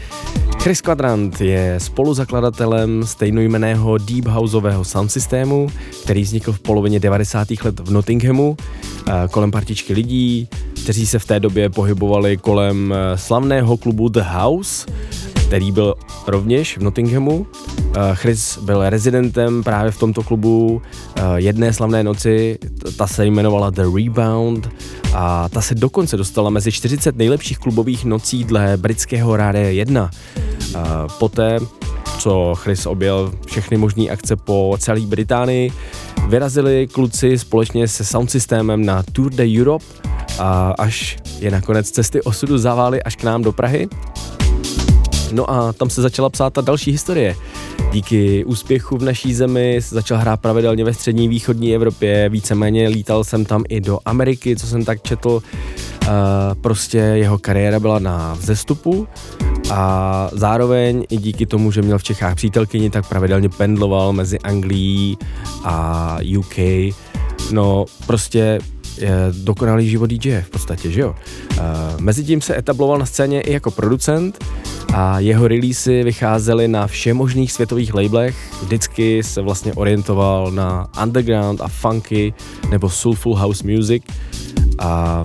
Chris 0.62 0.80
Quadrant 0.80 1.40
je 1.40 1.74
spoluzakladatelem 1.78 3.06
stejnojmeného 3.06 3.98
deep 3.98 4.26
houseového 4.26 4.84
sound 4.84 5.12
systému, 5.12 5.68
který 6.02 6.22
vznikl 6.22 6.52
v 6.52 6.60
polovině 6.60 7.00
90. 7.00 7.48
let 7.64 7.80
v 7.80 7.90
Nottinghamu 7.90 8.56
eh, 9.08 9.12
kolem 9.30 9.50
partičky 9.50 9.92
lidí, 9.92 10.48
kteří 10.82 11.06
se 11.06 11.18
v 11.18 11.24
té 11.24 11.40
době 11.40 11.70
pohybovali 11.70 12.36
kolem 12.36 12.94
eh, 12.96 13.18
slavného 13.18 13.76
klubu 13.76 14.08
The 14.08 14.22
House, 14.22 14.86
který 15.54 15.72
byl 15.72 15.94
rovněž 16.26 16.78
v 16.78 16.82
Nottinghamu. 16.82 17.46
Eh, 17.96 18.00
Chris 18.14 18.58
byl 18.58 18.90
rezidentem 18.90 19.62
právě 19.62 19.90
v 19.92 19.98
tomto 19.98 20.22
klubu 20.22 20.82
eh, 21.16 21.22
jedné 21.36 21.72
slavné 21.72 22.02
noci, 22.02 22.58
ta 22.96 23.06
se 23.06 23.26
jmenovala 23.26 23.70
The 23.70 23.82
Rebound 23.94 24.68
a 25.12 25.48
ta 25.48 25.60
se 25.60 25.74
dokonce 25.74 26.16
dostala 26.16 26.50
mezi 26.50 26.72
40 26.72 27.16
nejlepších 27.16 27.58
klubových 27.58 28.04
nocí 28.04 28.44
dle 28.44 28.76
britského 28.76 29.36
Rádia 29.36 29.68
1. 29.68 30.10
Eh, 30.10 30.80
poté, 31.18 31.58
co 32.18 32.54
Chris 32.56 32.86
objel 32.86 33.32
všechny 33.46 33.76
možné 33.76 34.04
akce 34.04 34.36
po 34.36 34.76
celé 34.78 35.00
Británii, 35.00 35.72
vyrazili 36.28 36.88
kluci 36.92 37.38
společně 37.38 37.88
se 37.88 38.04
sound 38.04 38.30
systémem 38.30 38.84
na 38.84 39.02
Tour 39.02 39.30
de 39.30 39.44
Europe 39.60 39.84
a 40.38 40.74
až 40.78 41.16
je 41.38 41.50
nakonec 41.50 41.90
cesty 41.90 42.22
osudu 42.22 42.58
zavály 42.58 43.02
až 43.02 43.16
k 43.16 43.22
nám 43.22 43.42
do 43.42 43.52
Prahy, 43.52 43.88
No 45.32 45.50
a 45.50 45.72
tam 45.72 45.90
se 45.90 46.02
začala 46.02 46.30
psát 46.30 46.52
ta 46.52 46.60
další 46.60 46.92
historie. 46.92 47.36
Díky 47.92 48.44
úspěchu 48.44 48.96
v 48.96 49.02
naší 49.02 49.34
zemi 49.34 49.78
začal 49.80 50.18
hrát 50.18 50.40
pravidelně 50.40 50.84
ve 50.84 50.94
střední 50.94 51.28
východní 51.28 51.74
Evropě, 51.74 52.28
víceméně 52.28 52.88
lítal 52.88 53.24
jsem 53.24 53.44
tam 53.44 53.64
i 53.68 53.80
do 53.80 53.98
Ameriky, 54.04 54.56
co 54.56 54.66
jsem 54.66 54.84
tak 54.84 55.02
četl. 55.02 55.42
Uh, 56.02 56.10
prostě 56.60 56.98
jeho 56.98 57.38
kariéra 57.38 57.80
byla 57.80 57.98
na 57.98 58.34
vzestupu 58.34 59.08
a 59.70 60.28
zároveň 60.32 61.04
i 61.10 61.16
díky 61.16 61.46
tomu, 61.46 61.72
že 61.72 61.82
měl 61.82 61.98
v 61.98 62.02
Čechách 62.02 62.34
přítelkyni, 62.34 62.90
tak 62.90 63.08
pravidelně 63.08 63.48
pendloval 63.48 64.12
mezi 64.12 64.38
Anglií 64.38 65.18
a 65.64 66.18
UK. 66.38 66.58
No 67.52 67.84
prostě 68.06 68.58
dokonalý 69.32 69.88
život 69.88 70.10
DJ 70.10 70.40
v 70.40 70.50
podstatě, 70.50 70.90
že 70.90 71.00
jo. 71.00 71.14
Uh, 71.58 71.64
Mezitím 72.00 72.40
se 72.40 72.58
etabloval 72.58 72.98
na 72.98 73.06
scéně 73.06 73.40
i 73.40 73.52
jako 73.52 73.70
producent, 73.70 74.44
a 74.94 75.18
jeho 75.18 75.48
releasy 75.48 76.02
vycházely 76.02 76.68
na 76.68 76.86
všemožných 76.86 77.52
světových 77.52 77.94
labelech. 77.94 78.36
Vždycky 78.62 79.22
se 79.22 79.40
vlastně 79.40 79.72
orientoval 79.74 80.50
na 80.50 80.88
underground 81.02 81.60
a 81.60 81.68
funky 81.68 82.34
nebo 82.70 82.90
soulful 82.90 83.36
house 83.36 83.66
music 83.66 84.02
a 84.78 85.24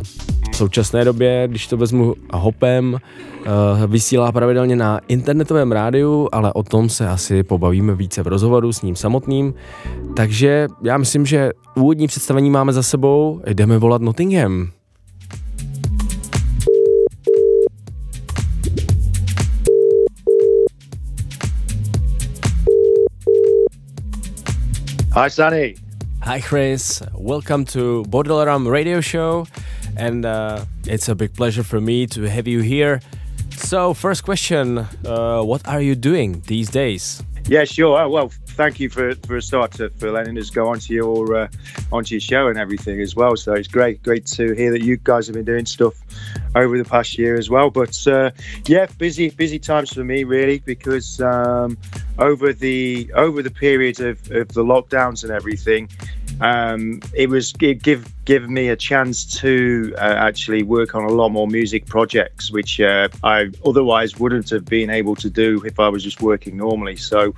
v 0.51 0.55
současné 0.55 1.05
době, 1.05 1.47
když 1.47 1.67
to 1.67 1.77
vezmu 1.77 2.15
hopem, 2.33 2.93
uh, 2.93 3.85
vysílá 3.85 4.31
pravidelně 4.31 4.75
na 4.75 4.99
internetovém 5.07 5.71
rádiu, 5.71 6.29
ale 6.31 6.53
o 6.53 6.63
tom 6.63 6.89
se 6.89 7.07
asi 7.09 7.43
pobavíme 7.43 7.95
více 7.95 8.23
v 8.23 8.27
rozhovoru 8.27 8.73
s 8.73 8.81
ním 8.81 8.95
samotným. 8.95 9.53
Takže 10.19 10.67
já 10.83 10.97
myslím, 10.97 11.25
že 11.25 11.51
úvodní 11.75 12.07
představení 12.07 12.49
máme 12.49 12.73
za 12.73 12.83
sebou, 12.83 13.41
jdeme 13.53 13.77
volat 13.77 14.01
Nottingham. 14.01 14.71
Hi, 25.23 25.29
Sunny. 25.29 25.75
Hi, 26.23 26.41
Chris. 26.41 27.03
Welcome 27.19 27.65
to 27.65 28.03
Bordelam 28.07 28.67
Radio 28.67 29.01
Show, 29.01 29.45
and 29.97 30.25
uh, 30.25 30.65
it's 30.87 31.09
a 31.09 31.15
big 31.15 31.31
pleasure 31.31 31.63
for 31.63 31.81
me 31.81 32.07
to 32.07 32.21
have 32.21 32.47
you 32.47 32.61
here. 32.61 32.99
So, 33.57 33.93
first 33.93 34.25
question: 34.25 34.77
uh, 34.77 34.85
What 35.45 35.61
are 35.65 35.81
you 35.81 35.95
doing 35.95 36.41
these 36.47 36.71
days? 36.71 37.23
Yeah, 37.49 37.65
sure. 37.65 38.03
Oh, 38.03 38.09
well, 38.09 38.31
thank 38.59 38.77
you 38.77 38.89
for 38.89 39.15
for 39.25 39.37
a 39.37 39.41
start 39.41 39.71
to, 39.71 39.89
for 39.91 40.11
letting 40.11 40.37
us 40.37 40.49
go 40.49 40.67
onto 40.67 40.93
your 40.93 41.33
uh, 41.33 41.47
onto 41.93 42.15
your 42.15 42.19
show 42.19 42.49
and 42.49 42.59
everything 42.59 42.99
as 42.99 43.15
well. 43.15 43.37
So 43.37 43.53
it's 43.53 43.69
great, 43.69 44.03
great 44.03 44.25
to 44.37 44.51
hear 44.51 44.69
that 44.71 44.83
you 44.83 44.97
guys 44.97 45.27
have 45.27 45.35
been 45.35 45.45
doing 45.45 45.65
stuff 45.65 45.93
over 46.55 46.77
the 46.77 46.83
past 46.83 47.17
year 47.17 47.37
as 47.37 47.49
well. 47.49 47.69
But 47.69 48.05
uh, 48.05 48.31
yeah, 48.67 48.87
busy 48.97 49.29
busy 49.29 49.59
times 49.59 49.93
for 49.93 50.03
me 50.03 50.25
really 50.25 50.59
because 50.59 51.21
um, 51.21 51.77
over 52.17 52.51
the 52.51 53.09
over 53.15 53.41
the 53.41 53.49
period 53.49 54.01
of, 54.01 54.19
of 54.29 54.49
the 54.49 54.63
lockdowns 54.63 55.23
and 55.23 55.31
everything, 55.31 55.89
um, 56.41 56.99
it 57.13 57.29
was 57.29 57.53
it 57.61 57.81
give 57.81 58.13
given 58.25 58.53
me 58.53 58.67
a 58.67 58.75
chance 58.75 59.25
to 59.39 59.93
uh, 59.97 60.01
actually 60.01 60.63
work 60.63 60.95
on 60.95 61.03
a 61.03 61.09
lot 61.09 61.29
more 61.29 61.47
music 61.47 61.85
projects, 61.85 62.51
which 62.51 62.81
uh, 62.81 63.07
I 63.23 63.51
otherwise 63.65 64.19
wouldn't 64.19 64.49
have 64.49 64.65
been 64.65 64.89
able 64.89 65.15
to 65.15 65.29
do 65.29 65.63
if 65.65 65.79
I 65.79 65.87
was 65.87 66.03
just 66.03 66.21
working 66.21 66.57
normally. 66.57 66.97
So 66.97 67.33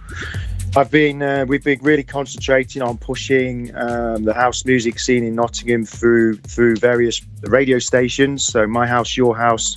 I've 0.73 0.89
been 0.89 1.21
uh, 1.21 1.45
we've 1.49 1.63
been 1.65 1.81
really 1.81 2.03
concentrating 2.03 2.81
on 2.81 2.97
pushing 2.97 3.75
um, 3.75 4.23
the 4.23 4.33
house 4.33 4.63
music 4.63 4.99
scene 4.99 5.25
in 5.25 5.35
Nottingham 5.35 5.83
through 5.83 6.37
through 6.37 6.77
various 6.77 7.21
radio 7.41 7.77
stations. 7.77 8.45
So 8.47 8.65
my 8.67 8.87
house, 8.87 9.17
your 9.17 9.35
house. 9.35 9.75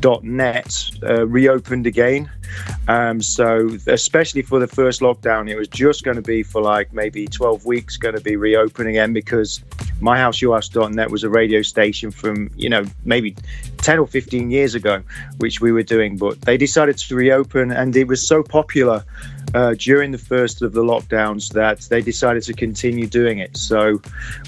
.net 0.00 0.90
uh, 1.02 1.26
reopened 1.26 1.86
again 1.86 2.30
um, 2.88 3.20
so 3.22 3.70
especially 3.86 4.42
for 4.42 4.58
the 4.58 4.66
first 4.66 5.00
lockdown 5.00 5.48
it 5.48 5.56
was 5.56 5.68
just 5.68 6.04
going 6.04 6.16
to 6.16 6.22
be 6.22 6.42
for 6.42 6.60
like 6.60 6.92
maybe 6.92 7.26
12 7.26 7.64
weeks 7.64 7.96
going 7.96 8.14
to 8.14 8.20
be 8.20 8.36
reopening 8.36 8.96
again 8.96 9.12
because 9.12 9.62
my 10.00 10.18
house 10.18 10.40
your 10.40 10.54
house.net 10.54 11.10
was 11.10 11.24
a 11.24 11.28
radio 11.28 11.62
station 11.62 12.10
from 12.10 12.50
you 12.56 12.68
know 12.68 12.84
maybe 13.04 13.34
10 13.78 13.98
or 13.98 14.06
15 14.06 14.50
years 14.50 14.74
ago 14.74 15.02
which 15.38 15.60
we 15.60 15.72
were 15.72 15.82
doing 15.82 16.16
but 16.16 16.40
they 16.42 16.56
decided 16.56 16.98
to 16.98 17.14
reopen 17.14 17.70
and 17.70 17.96
it 17.96 18.06
was 18.06 18.26
so 18.26 18.42
popular 18.42 19.04
uh, 19.54 19.74
during 19.78 20.10
the 20.10 20.18
first 20.18 20.62
of 20.62 20.72
the 20.72 20.82
lockdowns 20.82 21.52
that 21.52 21.80
they 21.82 22.02
decided 22.02 22.42
to 22.42 22.52
continue 22.52 23.06
doing 23.06 23.38
it. 23.38 23.56
So 23.56 24.00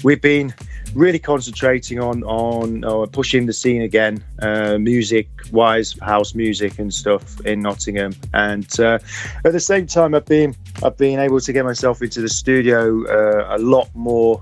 we've 0.03 0.21
been 0.21 0.53
really 0.97 1.19
concentrating 1.19 1.99
on 1.99 2.23
on 2.23 2.83
uh, 2.83 3.05
pushing 3.05 3.45
the 3.45 3.53
scene 3.53 3.83
again, 3.83 4.23
uh, 4.41 4.77
music 4.79 5.29
wise, 5.51 5.95
house 6.01 6.33
music 6.33 6.79
and 6.79 6.93
stuff 6.93 7.39
in 7.45 7.61
Nottingham. 7.61 8.13
And 8.33 8.67
uh, 8.79 8.99
at 9.45 9.53
the 9.53 9.59
same 9.59 9.85
time, 9.85 10.15
I've 10.15 10.25
been 10.25 10.55
I've 10.83 10.97
been 10.97 11.19
able 11.19 11.39
to 11.39 11.53
get 11.53 11.63
myself 11.63 12.01
into 12.01 12.21
the 12.21 12.29
studio 12.29 13.05
uh, 13.05 13.55
a 13.55 13.59
lot 13.59 13.89
more. 13.93 14.41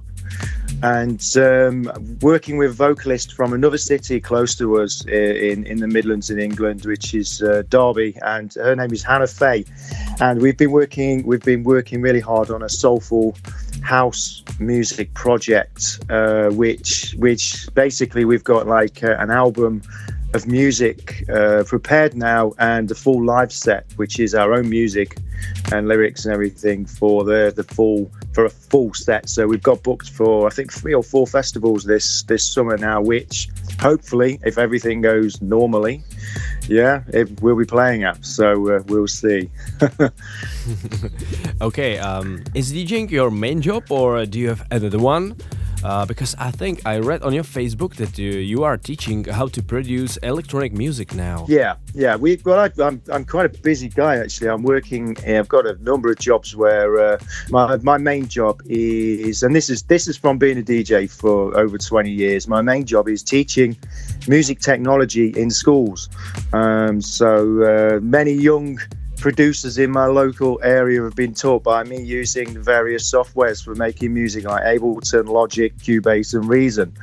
And 0.83 1.23
um, 1.37 1.91
working 2.21 2.57
with 2.57 2.75
vocalists 2.75 3.31
from 3.31 3.53
another 3.53 3.77
city 3.77 4.19
close 4.19 4.55
to 4.55 4.81
us 4.81 5.05
in, 5.05 5.65
in 5.65 5.79
the 5.79 5.87
Midlands 5.87 6.29
in 6.29 6.39
England, 6.39 6.85
which 6.85 7.13
is 7.13 7.41
uh, 7.41 7.63
Derby, 7.69 8.17
and 8.23 8.53
her 8.55 8.75
name 8.75 8.91
is 8.91 9.01
Hannah 9.01 9.27
Fay, 9.27 9.65
and 10.21 10.41
we've 10.41 10.57
been 10.57 10.71
working 10.71 11.25
we've 11.25 11.43
been 11.43 11.63
working 11.63 12.01
really 12.01 12.19
hard 12.19 12.49
on 12.49 12.63
a 12.63 12.69
soulful 12.69 13.35
house 13.81 14.43
music 14.59 15.13
project, 15.13 15.99
uh, 16.09 16.49
which 16.49 17.15
which 17.17 17.67
basically 17.73 18.25
we've 18.25 18.43
got 18.43 18.67
like 18.67 19.03
uh, 19.03 19.15
an 19.19 19.29
album 19.29 19.81
of 20.33 20.47
music 20.47 21.23
uh, 21.29 21.63
prepared 21.65 22.15
now 22.15 22.53
and 22.59 22.89
a 22.91 22.95
full 22.95 23.23
live 23.23 23.51
set, 23.51 23.85
which 23.95 24.19
is 24.19 24.33
our 24.33 24.53
own 24.53 24.69
music 24.69 25.17
and 25.71 25.87
lyrics 25.87 26.25
and 26.25 26.33
everything 26.33 26.85
for 26.85 27.23
the 27.23 27.53
the 27.55 27.63
full 27.63 28.11
for 28.35 28.45
a 28.45 28.49
full 28.49 28.93
set. 28.93 29.29
So 29.29 29.47
we've 29.47 29.63
got 29.63 29.81
booked 29.81 30.09
for 30.09 30.45
I 30.45 30.49
think 30.49 30.71
three 30.71 30.93
or 30.93 31.01
four 31.01 31.25
festivals 31.25 31.85
this 31.85 32.23
this 32.23 32.43
summer 32.45 32.77
now, 32.77 33.01
which 33.01 33.47
hopefully, 33.79 34.39
if 34.43 34.57
everything 34.57 35.01
goes 35.01 35.41
normally, 35.41 36.03
yeah, 36.67 37.03
it, 37.07 37.41
we'll 37.41 37.55
be 37.55 37.65
playing 37.65 38.03
at. 38.03 38.23
So 38.25 38.75
uh, 38.75 38.83
we'll 38.87 39.07
see. 39.07 39.49
okay, 41.61 41.97
um, 41.97 42.43
is 42.53 42.73
DJing 42.73 43.09
your 43.09 43.31
main 43.31 43.61
job, 43.61 43.89
or 43.89 44.25
do 44.25 44.37
you 44.37 44.49
have 44.49 44.67
another 44.69 44.99
one? 44.99 45.37
Uh, 45.85 46.03
because 46.03 46.33
I 46.39 46.49
think 46.49 46.81
I 46.83 46.97
read 46.97 47.21
on 47.21 47.31
your 47.31 47.43
Facebook 47.43 47.93
that 47.97 48.17
you, 48.17 48.31
you 48.31 48.63
are 48.63 48.75
teaching 48.75 49.23
how 49.25 49.47
to 49.49 49.61
produce 49.61 50.17
electronic 50.17 50.73
music 50.73 51.13
now. 51.13 51.45
Yeah, 51.47 51.75
yeah. 51.93 52.15
We 52.15 52.41
well, 52.43 52.59
I, 52.59 52.65
am 52.65 52.71
I'm, 52.81 53.01
I'm 53.11 53.23
quite 53.23 53.45
a 53.45 53.49
busy 53.61 53.89
guy 53.89 54.15
actually. 54.15 54.49
I'm 54.49 54.63
working. 54.63 55.15
I've 55.27 55.47
got 55.47 55.67
a 55.67 55.75
number 55.83 56.09
of 56.09 56.17
jobs 56.17 56.55
where 56.55 56.97
uh, 56.97 57.19
my 57.49 57.77
my 57.83 57.99
main 57.99 58.27
job 58.27 58.63
is, 58.65 59.43
and 59.43 59.55
this 59.55 59.69
is 59.69 59.83
this 59.83 60.07
is 60.07 60.17
from 60.17 60.39
being 60.39 60.57
a 60.57 60.63
DJ 60.63 61.07
for 61.07 61.55
over 61.55 61.77
20 61.77 62.09
years. 62.09 62.47
My 62.47 62.63
main 62.63 62.85
job 62.85 63.07
is 63.07 63.21
teaching 63.21 63.77
music 64.27 64.61
technology 64.61 65.33
in 65.37 65.51
schools. 65.51 66.09
Um, 66.51 66.99
so 66.99 67.61
uh, 67.61 67.99
many 67.99 68.31
young 68.31 68.79
producers 69.25 69.79
in 69.79 69.89
my 69.89 70.05
local 70.05 70.59
area 70.61 71.01
have 71.01 71.15
been 71.15 71.33
taught 71.33 71.63
by 71.63 71.83
me 71.83 71.99
using 71.99 72.61
various 72.61 73.11
softwares 73.11 73.63
for 73.63 73.73
making 73.73 74.13
music 74.13 74.43
like 74.43 74.61
Ableton, 74.61 75.27
Logic, 75.27 75.75
Cubase, 75.77 76.35
and 76.35 76.47
Reason. 76.47 76.95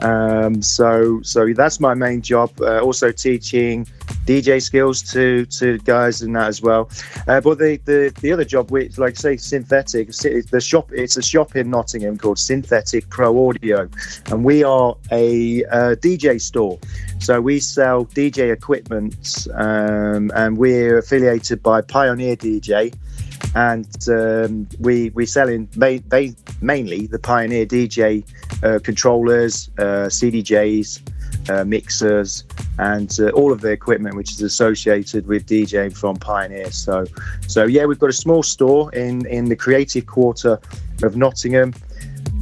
Um, 0.00 0.60
so, 0.60 1.22
so 1.22 1.54
that's 1.54 1.80
my 1.80 1.94
main 1.94 2.20
job. 2.20 2.50
Uh, 2.60 2.80
also 2.80 3.10
teaching 3.10 3.86
DJ 4.26 4.60
skills 4.62 5.00
to 5.12 5.46
to 5.46 5.78
guys 5.78 6.20
and 6.20 6.36
that 6.36 6.48
as 6.48 6.60
well. 6.60 6.90
Uh, 7.26 7.40
but 7.40 7.58
the, 7.58 7.80
the 7.86 8.12
the 8.20 8.32
other 8.32 8.44
job, 8.44 8.70
which 8.70 8.98
like 8.98 9.16
say 9.16 9.36
synthetic, 9.36 10.08
the 10.08 10.60
shop 10.60 10.92
it's 10.92 11.16
a 11.16 11.22
shop 11.22 11.56
in 11.56 11.70
Nottingham 11.70 12.18
called 12.18 12.38
Synthetic 12.38 13.08
Pro 13.08 13.48
Audio, 13.48 13.88
and 14.26 14.44
we 14.44 14.62
are 14.62 14.94
a, 15.10 15.62
DJ 16.02 16.40
store. 16.40 16.78
So 17.18 17.40
we 17.40 17.60
sell 17.60 18.04
DJ 18.06 18.52
equipment, 18.52 19.46
um, 19.54 20.30
and 20.34 20.58
we're 20.58 20.98
affiliated 20.98 21.61
by 21.62 21.80
Pioneer 21.80 22.36
DJ, 22.36 22.94
and 23.54 24.08
um, 24.08 24.68
we 24.78 25.10
we 25.10 25.26
sell 25.26 25.48
in 25.48 25.68
ma- 25.76 25.98
ma- 26.10 26.32
mainly 26.60 27.06
the 27.06 27.18
Pioneer 27.18 27.66
DJ 27.66 28.24
uh, 28.62 28.78
controllers, 28.82 29.70
uh, 29.78 30.08
CDJs, 30.08 31.50
uh, 31.50 31.64
mixers, 31.64 32.44
and 32.78 33.18
uh, 33.20 33.28
all 33.30 33.52
of 33.52 33.60
the 33.60 33.70
equipment 33.70 34.16
which 34.16 34.32
is 34.32 34.42
associated 34.42 35.26
with 35.26 35.46
DJing 35.46 35.96
from 35.96 36.16
Pioneer. 36.16 36.70
So, 36.70 37.04
so 37.46 37.64
yeah, 37.64 37.84
we've 37.84 37.98
got 37.98 38.10
a 38.10 38.14
small 38.14 38.42
store 38.42 38.92
in 38.94 39.26
in 39.26 39.46
the 39.46 39.56
creative 39.56 40.06
quarter 40.06 40.58
of 41.02 41.16
Nottingham 41.16 41.74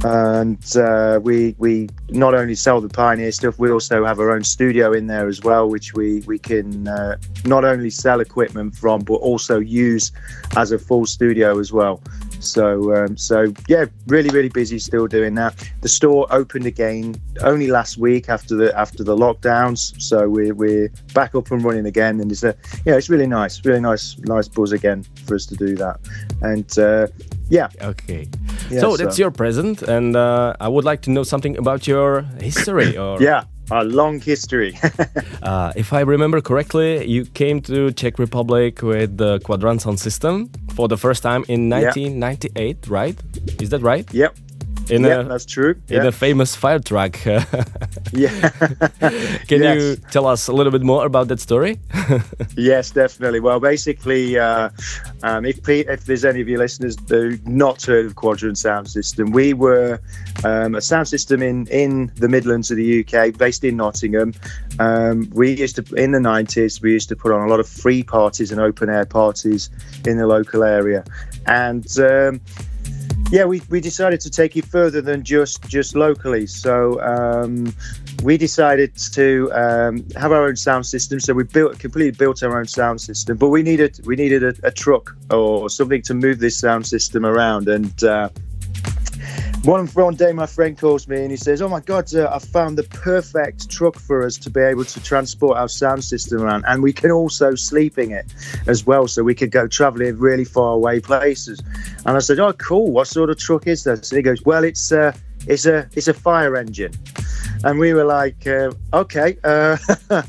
and 0.03 0.77
uh, 0.77 1.19
we 1.21 1.55
we 1.59 1.89
not 2.09 2.33
only 2.33 2.55
sell 2.55 2.81
the 2.81 2.89
Pioneer 2.89 3.31
stuff, 3.31 3.59
we 3.59 3.69
also 3.69 4.03
have 4.03 4.19
our 4.19 4.31
own 4.31 4.43
studio 4.43 4.93
in 4.93 5.07
there 5.07 5.27
as 5.27 5.41
well, 5.41 5.69
which 5.69 5.93
we 5.93 6.21
we 6.21 6.39
can 6.39 6.87
uh, 6.87 7.17
not 7.45 7.63
only 7.63 7.89
sell 7.89 8.19
equipment 8.19 8.75
from, 8.75 9.01
but 9.01 9.15
also 9.15 9.59
use 9.59 10.11
as 10.55 10.71
a 10.71 10.79
full 10.79 11.05
studio 11.05 11.59
as 11.59 11.71
well. 11.71 12.01
So 12.39 12.95
um, 12.95 13.15
so 13.15 13.53
yeah, 13.67 13.85
really 14.07 14.29
really 14.29 14.49
busy 14.49 14.79
still 14.79 15.07
doing 15.07 15.35
that. 15.35 15.55
The 15.81 15.89
store 15.89 16.25
opened 16.31 16.65
again 16.65 17.15
only 17.41 17.67
last 17.67 17.97
week 17.97 18.29
after 18.29 18.55
the 18.55 18.77
after 18.77 19.03
the 19.03 19.15
lockdowns, 19.15 20.01
so 20.01 20.27
we're 20.27 20.55
we're 20.55 20.91
back 21.13 21.35
up 21.35 21.51
and 21.51 21.63
running 21.63 21.85
again, 21.85 22.19
and 22.19 22.31
it's 22.31 22.43
a 22.43 22.55
yeah 22.85 22.95
it's 22.95 23.09
really 23.09 23.27
nice, 23.27 23.63
really 23.63 23.81
nice 23.81 24.17
nice 24.19 24.47
buzz 24.47 24.71
again 24.71 25.05
for 25.25 25.35
us 25.35 25.45
to 25.45 25.55
do 25.55 25.75
that, 25.75 25.99
and 26.41 26.79
uh, 26.79 27.07
yeah. 27.51 27.67
Okay. 27.81 28.27
Yeah, 28.69 28.79
so, 28.79 28.95
so, 28.95 29.03
that's 29.03 29.19
your 29.19 29.31
present, 29.31 29.81
and 29.83 30.15
uh, 30.15 30.55
I 30.59 30.67
would 30.67 30.85
like 30.85 31.01
to 31.01 31.11
know 31.11 31.23
something 31.23 31.57
about 31.57 31.87
your 31.87 32.21
history. 32.39 32.97
Or 33.01 33.21
yeah, 33.21 33.43
a 33.71 33.83
long 33.83 34.19
history. 34.21 34.77
uh, 35.43 35.73
if 35.75 35.91
I 35.93 36.01
remember 36.01 36.41
correctly, 36.41 37.05
you 37.05 37.25
came 37.25 37.61
to 37.61 37.91
Czech 37.91 38.19
Republic 38.19 38.81
with 38.81 39.17
the 39.17 39.39
Quadrant 39.39 39.81
sound 39.81 39.99
system 39.99 40.49
for 40.75 40.87
the 40.87 40.97
first 40.97 41.23
time 41.23 41.43
in 41.47 41.69
1998, 41.69 42.55
yeah. 42.57 42.75
right? 42.87 43.17
Is 43.59 43.69
that 43.69 43.81
right? 43.81 44.07
Yep 44.13 44.35
in 44.91 45.03
yeah, 45.03 45.21
a, 45.21 45.23
that's 45.23 45.45
true. 45.45 45.81
In 45.87 46.05
a 46.05 46.11
famous 46.11 46.55
fire 46.55 46.79
truck. 46.79 47.23
yeah. 47.25 48.49
Can 49.47 49.61
yes. 49.61 49.81
you 49.81 49.95
tell 50.11 50.27
us 50.27 50.47
a 50.47 50.53
little 50.53 50.71
bit 50.71 50.83
more 50.83 51.05
about 51.05 51.29
that 51.29 51.39
story? 51.39 51.79
yes, 52.57 52.91
definitely. 52.91 53.39
Well, 53.39 53.61
basically, 53.61 54.37
uh, 54.37 54.69
um, 55.23 55.45
if 55.45 55.67
if 55.67 56.05
there's 56.05 56.25
any 56.25 56.41
of 56.41 56.49
your 56.49 56.59
listeners 56.59 56.97
who 57.07 57.37
not 57.45 57.81
heard 57.83 58.05
of 58.05 58.15
Quadrant 58.15 58.57
Sound 58.57 58.89
System, 58.89 59.31
we 59.31 59.53
were 59.53 59.99
um, 60.43 60.75
a 60.75 60.81
sound 60.81 61.07
system 61.07 61.41
in 61.41 61.67
in 61.67 62.11
the 62.15 62.27
Midlands 62.27 62.69
of 62.69 62.77
the 62.77 62.99
UK, 62.99 63.37
based 63.37 63.63
in 63.63 63.77
Nottingham. 63.77 64.33
Um, 64.79 65.29
we 65.33 65.53
used 65.57 65.77
to 65.77 65.95
in 65.95 66.11
the 66.11 66.19
90s 66.19 66.81
we 66.81 66.91
used 66.91 67.07
to 67.09 67.15
put 67.15 67.31
on 67.31 67.47
a 67.47 67.47
lot 67.47 67.59
of 67.61 67.67
free 67.67 68.03
parties 68.03 68.51
and 68.51 68.59
open 68.59 68.89
air 68.89 69.05
parties 69.05 69.69
in 70.05 70.17
the 70.17 70.27
local 70.27 70.63
area, 70.63 71.05
and 71.45 71.87
um, 71.99 72.41
yeah, 73.31 73.45
we, 73.45 73.61
we 73.69 73.79
decided 73.79 74.19
to 74.21 74.29
take 74.29 74.57
it 74.57 74.65
further 74.65 75.01
than 75.01 75.23
just 75.23 75.63
just 75.63 75.95
locally. 75.95 76.45
So 76.45 77.01
um, 77.01 77.73
we 78.23 78.37
decided 78.37 78.95
to 79.13 79.49
um, 79.53 80.05
have 80.17 80.33
our 80.33 80.47
own 80.47 80.57
sound 80.57 80.85
system. 80.85 81.19
So 81.21 81.33
we 81.33 81.45
built 81.45 81.79
completely 81.79 82.11
built 82.11 82.43
our 82.43 82.59
own 82.59 82.67
sound 82.67 82.99
system, 82.99 83.37
but 83.37 83.47
we 83.47 83.63
needed 83.63 84.05
we 84.05 84.17
needed 84.17 84.43
a, 84.43 84.53
a 84.63 84.71
truck 84.71 85.15
or 85.29 85.69
something 85.69 86.01
to 86.03 86.13
move 86.13 86.39
this 86.39 86.57
sound 86.57 86.85
system 86.85 87.25
around. 87.25 87.69
And 87.69 88.03
uh, 88.03 88.29
one, 89.63 89.87
one 89.87 90.15
day, 90.15 90.33
my 90.33 90.45
friend 90.45 90.77
calls 90.77 91.07
me 91.07 91.21
and 91.21 91.31
he 91.31 91.37
says, 91.37 91.61
"Oh 91.61 91.69
my 91.69 91.79
God, 91.79 92.13
uh, 92.15 92.29
I 92.31 92.39
found 92.39 92.77
the 92.77 92.83
perfect 92.83 93.69
truck 93.69 93.97
for 93.97 94.23
us 94.23 94.37
to 94.37 94.49
be 94.49 94.61
able 94.61 94.85
to 94.85 95.03
transport 95.03 95.57
our 95.57 95.67
sound 95.67 96.03
system 96.03 96.41
around, 96.41 96.65
and 96.67 96.81
we 96.81 96.93
can 96.93 97.11
also 97.11 97.55
sleep 97.55 97.97
in 97.97 98.11
it 98.11 98.25
as 98.67 98.85
well, 98.85 99.07
so 99.07 99.23
we 99.23 99.35
could 99.35 99.51
go 99.51 99.67
traveling 99.67 100.17
really 100.17 100.45
far 100.45 100.73
away 100.73 100.99
places." 100.99 101.61
And 102.05 102.17
I 102.17 102.19
said, 102.19 102.39
"Oh, 102.39 102.53
cool. 102.53 102.91
What 102.91 103.07
sort 103.07 103.29
of 103.29 103.37
truck 103.37 103.67
is 103.67 103.83
that?" 103.83 104.11
And 104.11 104.17
he 104.17 104.23
goes, 104.23 104.43
"Well, 104.43 104.63
it's 104.63 104.91
uh, 104.91 105.13
it's 105.47 105.65
a 105.65 105.87
it's 105.95 106.07
a 106.07 106.13
fire 106.13 106.55
engine." 106.55 106.93
and 107.63 107.79
we 107.79 107.93
were 107.93 108.03
like, 108.03 108.47
uh, 108.47 108.71
okay. 108.93 109.37
Uh, 109.43 109.77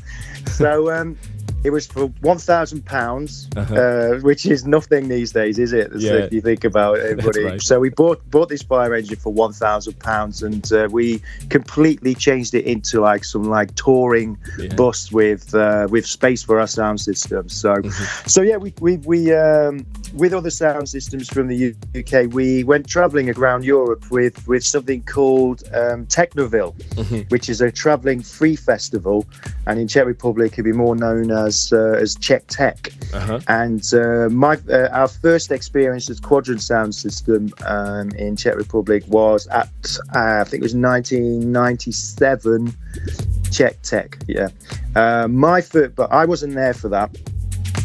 so 0.51 0.91
um, 0.91 1.17
it 1.63 1.71
was 1.71 1.87
for 1.87 2.07
one 2.21 2.37
thousand 2.37 2.85
pounds, 2.85 3.47
Uh-huh. 3.55 3.75
uh, 3.75 4.19
which 4.19 4.45
is 4.45 4.65
nothing 4.65 5.07
these 5.07 5.31
days, 5.31 5.57
is 5.59 5.71
it? 5.73 5.91
So 5.93 5.97
Yeah. 5.99 6.23
if 6.25 6.33
you 6.33 6.41
think 6.41 6.63
about 6.63 6.97
it, 6.99 7.23
right. 7.43 7.61
So 7.61 7.79
we 7.79 7.89
bought 7.89 8.19
bought 8.31 8.49
this 8.49 8.61
fire 8.63 8.93
engine 8.93 9.17
for 9.17 9.31
one 9.33 9.53
thousand 9.53 9.97
pounds, 9.99 10.43
and 10.43 10.63
uh, 10.73 10.87
we 10.91 11.21
completely 11.49 12.15
changed 12.15 12.53
it 12.53 12.65
into 12.65 12.99
like 13.01 13.23
some 13.23 13.43
like 13.43 13.73
touring 13.75 14.37
Yeah. 14.57 14.75
bus 14.75 15.11
with 15.11 15.53
uh, 15.55 15.87
with 15.89 16.05
space 16.05 16.43
for 16.43 16.59
our 16.59 16.67
sound 16.67 16.99
system. 16.99 17.49
So 17.49 17.73
Mm-hmm. 17.73 18.27
so 18.27 18.41
yeah, 18.41 18.57
we 18.57 18.73
we, 18.81 18.97
we 18.97 19.33
um, 19.33 19.85
with 20.13 20.33
other 20.33 20.51
sound 20.51 20.89
systems 20.89 21.27
from 21.29 21.47
the 21.47 21.73
UK, 21.99 22.31
we 22.33 22.63
went 22.63 22.87
travelling 22.87 23.29
around 23.37 23.63
Europe 23.65 24.03
with 24.11 24.35
with 24.47 24.63
something 24.63 25.01
called 25.03 25.63
um, 25.73 26.05
Technoville, 26.07 26.73
Mhm. 26.95 27.29
which 27.31 27.49
is 27.49 27.61
a 27.61 27.71
travelling 27.71 28.21
free 28.21 28.55
festival, 28.55 29.25
and 29.67 29.79
in 29.79 29.87
Czech 29.87 30.05
Republic, 30.05 30.51
it'd 30.53 30.65
be 30.65 30.71
more 30.73 30.95
known 30.95 31.31
as 31.31 31.52
uh, 31.71 31.97
as 32.01 32.15
Czech 32.15 32.43
Tech. 32.47 32.91
Uh-huh. 33.13 33.39
And 33.47 33.83
uh, 33.93 34.29
my 34.29 34.57
uh, 34.69 34.89
our 34.91 35.07
first 35.07 35.51
experience 35.51 36.09
with 36.09 36.21
Quadrant 36.21 36.61
Sound 36.61 36.95
System 36.95 37.51
um, 37.65 38.09
in 38.11 38.35
Czech 38.35 38.55
Republic 38.55 39.03
was 39.07 39.47
at 39.47 39.69
uh, 40.15 40.41
I 40.41 40.43
think 40.43 40.61
it 40.61 40.63
was 40.63 40.75
1997 40.75 42.75
Czech 43.51 43.81
Tech. 43.81 44.17
Yeah, 44.27 44.49
uh, 44.95 45.27
my 45.27 45.61
foot, 45.61 45.95
but 45.95 46.11
I 46.11 46.25
wasn't 46.25 46.55
there 46.55 46.73
for 46.73 46.89
that. 46.89 47.15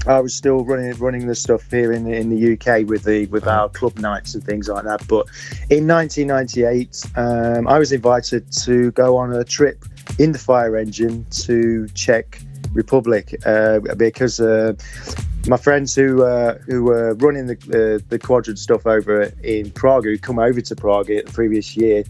I 0.07 0.21
was 0.21 0.35
still 0.35 0.65
running 0.65 0.97
running 0.99 1.27
the 1.27 1.35
stuff 1.35 1.71
here 1.71 1.93
in 1.93 2.07
in 2.07 2.31
the 2.31 2.55
UK 2.55 2.89
with 2.89 3.05
the 3.05 3.27
with 3.27 3.47
our 3.47 3.69
club 3.69 3.99
nights 3.99 4.35
and 4.35 4.43
things 4.43 4.69
like 4.69 4.85
that. 4.85 5.07
But 5.07 5.27
in 5.69 5.87
1998, 5.87 7.05
um, 7.17 7.69
I 7.69 7.79
was 7.79 7.93
invited 7.93 8.51
to 8.65 8.91
go 8.93 9.17
on 9.17 9.35
a 9.35 9.45
trip 9.45 9.85
in 10.19 10.33
the 10.33 10.39
fire 10.39 10.77
engine 10.77 11.27
to 11.31 11.87
Czech 11.89 12.41
Republic 12.75 13.35
uh, 13.47 13.81
because 13.97 14.41
uh, 14.41 14.75
my 15.47 15.57
friends 15.57 15.95
who 15.95 16.23
uh, 16.23 16.59
who 16.67 16.85
were 16.85 17.15
running 17.15 17.47
the 17.47 17.55
uh, 17.55 18.05
the 18.09 18.19
quadrant 18.19 18.59
stuff 18.59 18.87
over 18.87 19.33
in 19.43 19.71
Prague, 19.71 20.05
who 20.05 20.19
come 20.19 20.39
over 20.39 20.61
to 20.61 20.77
Prague 20.77 21.07
the 21.07 21.23
previous 21.33 21.77
year, 21.77 22.05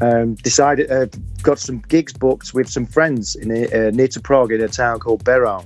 um, 0.00 0.34
decided 0.34 0.90
uh, 0.90 1.06
got 1.42 1.58
some 1.58 1.80
gigs 1.88 2.12
booked 2.12 2.54
with 2.54 2.68
some 2.68 2.86
friends 2.86 3.34
in 3.34 3.50
uh, 3.50 3.90
near 3.90 4.08
to 4.08 4.20
Prague 4.20 4.52
in 4.52 4.60
a 4.60 4.68
town 4.68 5.00
called 5.00 5.24
Beroun. 5.24 5.64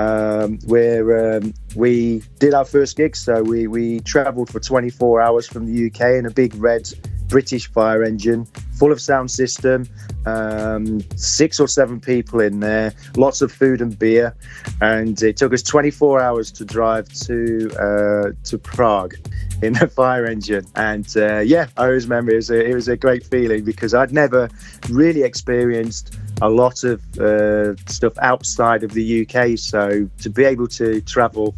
Um, 0.00 0.60
where 0.66 1.38
um, 1.38 1.52
we 1.74 2.22
did 2.38 2.54
our 2.54 2.64
first 2.64 2.96
gig, 2.96 3.16
so 3.16 3.42
we 3.42 3.66
we 3.66 3.98
travelled 4.00 4.48
for 4.48 4.60
24 4.60 5.20
hours 5.20 5.48
from 5.48 5.66
the 5.66 5.86
UK 5.86 6.18
in 6.18 6.26
a 6.26 6.30
big 6.30 6.54
red 6.54 6.88
British 7.28 7.70
fire 7.70 8.02
engine, 8.02 8.46
full 8.76 8.92
of 8.92 9.00
sound 9.00 9.30
system, 9.30 9.86
um, 10.26 11.00
six 11.16 11.60
or 11.60 11.68
seven 11.68 12.00
people 12.00 12.40
in 12.40 12.60
there, 12.60 12.92
lots 13.16 13.42
of 13.42 13.52
food 13.52 13.80
and 13.80 13.98
beer, 13.98 14.34
and 14.80 15.22
it 15.22 15.36
took 15.36 15.52
us 15.52 15.62
24 15.62 16.20
hours 16.20 16.50
to 16.52 16.64
drive 16.64 17.08
to 17.26 17.70
uh, 17.78 18.32
to 18.44 18.58
Prague 18.58 19.14
in 19.62 19.76
a 19.82 19.88
fire 19.88 20.26
engine. 20.26 20.66
And 20.74 21.06
uh, 21.16 21.40
yeah, 21.40 21.66
I 21.76 21.86
always 21.86 22.06
remember 22.06 22.32
it 22.32 22.36
was, 22.36 22.50
a, 22.50 22.64
it 22.64 22.74
was 22.74 22.88
a 22.88 22.96
great 22.96 23.24
feeling 23.24 23.64
because 23.64 23.94
I'd 23.94 24.12
never 24.12 24.48
really 24.90 25.22
experienced 25.22 26.16
a 26.40 26.48
lot 26.48 26.84
of 26.84 27.02
uh, 27.18 27.74
stuff 27.86 28.16
outside 28.18 28.84
of 28.84 28.92
the 28.92 29.26
UK. 29.26 29.58
So 29.58 30.08
to 30.20 30.30
be 30.30 30.44
able 30.44 30.68
to 30.68 31.00
travel 31.02 31.54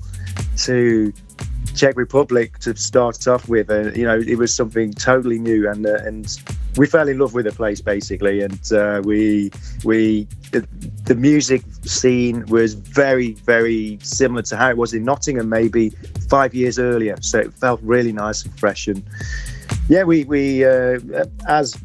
to 0.59 1.12
Czech 1.75 1.97
Republic 1.97 2.59
to 2.59 2.77
start 2.77 3.27
off 3.27 3.49
with, 3.49 3.71
uh, 3.71 3.93
you 3.93 4.05
know, 4.05 4.18
it 4.18 4.37
was 4.37 4.55
something 4.55 4.93
totally 4.93 5.39
new, 5.39 5.68
and 5.68 5.87
uh, 5.87 5.99
and 6.05 6.39
we 6.77 6.87
fell 6.87 7.09
in 7.09 7.18
love 7.18 7.35
with 7.35 7.47
the 7.47 7.53
place 7.53 7.81
basically, 7.81 8.43
and 8.43 8.73
uh, 8.73 9.01
we 9.05 9.51
we 9.85 10.27
the, 10.51 10.66
the 11.05 11.14
music 11.14 11.62
scene 11.85 12.45
was 12.47 12.75
very 12.75 13.33
very 13.33 13.99
similar 14.03 14.43
to 14.43 14.57
how 14.57 14.71
it 14.71 14.77
was 14.77 14.93
in 14.93 15.05
Nottingham 15.05 15.49
maybe 15.49 15.91
five 16.29 16.55
years 16.55 16.79
earlier, 16.79 17.16
so 17.21 17.39
it 17.39 17.53
felt 17.55 17.81
really 17.83 18.12
nice 18.12 18.45
and 18.45 18.59
fresh 18.59 18.87
and. 18.89 19.03
Yeah, 19.91 20.05
we, 20.05 20.22
we 20.22 20.64
uh, 20.64 21.01
as 21.49 21.76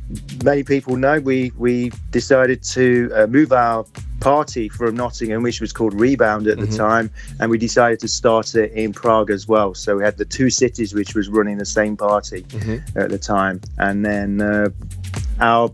many 0.44 0.62
people 0.64 0.96
know, 0.96 1.20
we 1.20 1.52
we 1.58 1.92
decided 2.12 2.62
to 2.66 3.10
uh, 3.16 3.26
move 3.26 3.52
our 3.52 3.84
party 4.20 4.70
from 4.70 4.96
Nottingham, 4.96 5.42
which 5.42 5.60
was 5.60 5.74
called 5.74 6.00
Rebound 6.00 6.46
at 6.46 6.60
the 6.60 6.68
Mhm. 6.68 6.78
time, 6.78 7.10
and 7.40 7.50
we 7.50 7.58
decided 7.58 8.00
to 8.02 8.08
start 8.08 8.54
it 8.54 8.72
in 8.74 8.94
Prague 8.94 9.32
as 9.32 9.48
well. 9.48 9.74
So 9.74 9.98
we 9.98 10.04
had 10.04 10.18
the 10.18 10.26
two 10.26 10.52
cities 10.52 10.94
which 10.94 11.16
was 11.16 11.30
running 11.30 11.58
the 11.58 11.66
same 11.66 11.98
party 11.98 12.44
Mhm. 12.50 12.96
at 12.96 13.10
the 13.10 13.18
time, 13.18 13.60
and 13.80 14.06
then 14.06 14.40
uh, 14.40 14.70
our 15.40 15.72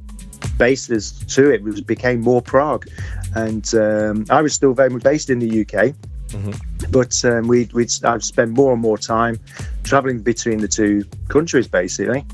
basis 0.57 1.11
to 1.36 1.51
it 1.51 1.61
was 1.63 1.82
became 1.82 2.21
more 2.21 2.41
Prague, 2.41 2.88
and 3.36 3.75
um, 3.75 4.25
I 4.29 4.41
was 4.41 4.53
still 4.53 4.73
very 4.73 4.89
much 4.89 5.03
based 5.03 5.29
in 5.29 5.39
the 5.39 5.49
UK. 5.49 5.93
Mhm. 6.29 6.55
But 6.89 7.23
um, 7.25 7.47
we 7.47 7.69
we'd 7.73 7.91
I'd 8.03 8.23
spend 8.23 8.51
more 8.53 8.73
and 8.73 8.82
more 8.82 8.97
time 8.97 9.39
traveling 9.84 10.19
between 10.19 10.59
the 10.59 10.67
two 10.67 11.05
countries 11.29 11.67
basically, 11.67 12.25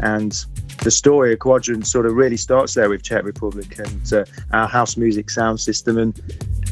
and 0.00 0.32
the 0.82 0.90
story 0.90 1.32
of 1.32 1.38
Quadrant 1.38 1.86
sort 1.86 2.06
of 2.06 2.14
really 2.14 2.36
starts 2.36 2.74
there 2.74 2.88
with 2.88 3.02
Czech 3.02 3.24
Republic 3.24 3.78
and 3.78 4.12
uh, 4.12 4.24
our 4.52 4.68
house 4.68 4.96
music 4.96 5.30
sound 5.30 5.60
system 5.60 5.98
and 5.98 6.14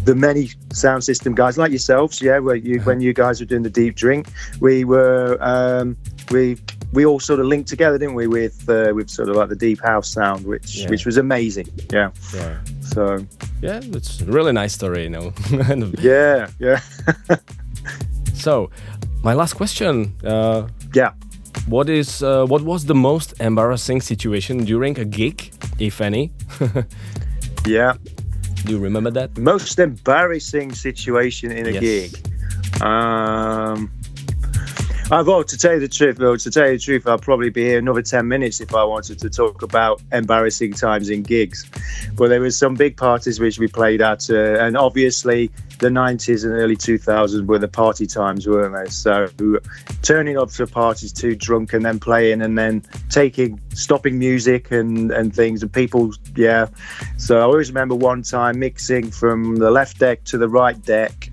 the 0.05 0.15
many 0.15 0.51
sound 0.73 1.03
system 1.03 1.35
guys 1.35 1.57
like 1.57 1.71
yourselves, 1.71 2.21
yeah, 2.21 2.39
where 2.39 2.57
you 2.57 2.81
when 2.81 3.01
you 3.01 3.13
guys 3.13 3.41
were 3.41 3.47
doing 3.47 3.63
the 3.63 3.71
deep 3.71 3.95
drink, 3.95 4.29
we 4.61 4.85
were 4.85 5.39
um, 5.41 5.97
we 6.31 6.57
we 6.95 7.05
all 7.07 7.21
sort 7.21 7.41
of 7.41 7.47
linked 7.47 7.69
together, 7.69 7.99
didn't 7.99 8.15
we, 8.15 8.27
with 8.27 8.57
uh, 8.69 8.93
with 8.95 9.09
sort 9.11 9.29
of 9.29 9.37
like 9.37 9.49
the 9.49 9.57
deep 9.67 9.81
house 9.83 10.09
sound, 10.13 10.45
which 10.47 10.77
Yeah. 10.77 10.91
which 10.91 11.05
was 11.07 11.17
amazing. 11.19 11.67
Yeah. 11.93 12.11
Yeah. 12.35 12.57
So 12.95 13.03
Yeah, 13.63 13.81
it's 13.97 14.21
a 14.23 14.27
really 14.27 14.53
nice 14.53 14.73
story, 14.75 15.03
you 15.05 15.11
know. 15.11 15.33
Yeah, 16.01 16.49
yeah, 16.61 16.81
so, 18.35 18.71
my 19.23 19.35
last 19.35 19.55
question. 19.55 20.13
Uh, 20.25 20.69
yeah. 20.95 21.11
what 21.69 21.89
is 21.89 22.23
uh, 22.23 22.45
what 22.47 22.63
was 22.63 22.85
the 22.85 22.95
most 22.95 23.33
embarrassing 23.41 24.01
situation 24.03 24.65
during 24.65 24.99
a 24.99 25.05
gig, 25.05 25.51
if 25.79 26.01
any? 26.01 26.31
Yeah. 27.67 27.95
Do 28.67 28.73
you 28.73 28.79
remember 28.79 29.11
that? 29.13 29.39
Most 29.39 29.79
embarrassing 29.79 30.73
situation 30.75 31.51
in 31.53 31.67
a 31.67 31.71
Yes. 31.71 31.81
gig. 31.83 32.11
Um, 32.83 33.91
I 35.11 35.21
well, 35.21 35.45
to 35.45 35.59
tell 35.59 35.75
you 35.75 35.81
the 35.81 35.89
truth, 35.89 36.19
well, 36.19 36.39
to 36.39 36.51
tell 36.51 36.67
you 36.67 36.79
the 36.79 36.83
truth, 36.83 37.07
I'll 37.07 37.19
probably 37.19 37.51
be 37.51 37.63
here 37.63 37.79
another 37.79 38.01
ten 38.01 38.27
minutes 38.27 38.63
if 38.63 38.75
I 38.75 38.85
wanted 38.85 39.19
to 39.19 39.29
talk 39.29 39.61
about 39.61 40.01
embarrassing 40.13 40.73
times 40.73 41.11
in 41.11 41.23
gigs. 41.23 41.71
But 42.15 42.29
there 42.29 42.41
was 42.41 42.57
some 42.57 42.75
big 42.75 42.97
parties 42.97 43.39
which 43.39 43.59
we 43.59 43.69
played 43.69 44.01
at, 44.01 44.31
uh, 44.31 44.59
and 44.59 44.79
obviously 44.79 45.51
the 45.79 45.89
'90s 45.89 46.45
and 46.45 46.55
early 46.55 46.77
2000s 46.77 47.47
were 47.47 47.59
the 47.59 47.69
party 47.69 48.07
times, 48.07 48.49
weren't 48.49 48.75
they? 48.75 48.91
So 48.91 49.29
turning 50.01 50.39
up 50.39 50.51
to 50.53 50.67
parties 50.67 51.13
too 51.13 51.37
drunk 51.37 51.75
and 51.75 51.85
then 51.85 52.01
playing 52.01 52.41
and 52.41 52.57
then 52.57 52.83
taking 53.11 53.61
stopping 53.75 54.19
music 54.19 54.71
and 54.71 55.11
and 55.11 55.35
things 55.35 55.63
and 55.63 55.71
people, 55.71 56.15
yeah. 56.35 56.69
So 57.19 57.41
I 57.41 57.43
always 57.43 57.69
remember 57.69 57.95
one 57.95 58.23
time 58.23 58.59
mixing 58.59 59.11
from 59.11 59.57
the 59.57 59.71
left 59.71 59.99
deck 59.99 60.25
to 60.25 60.39
the 60.39 60.49
right 60.49 60.83
deck. 60.83 61.29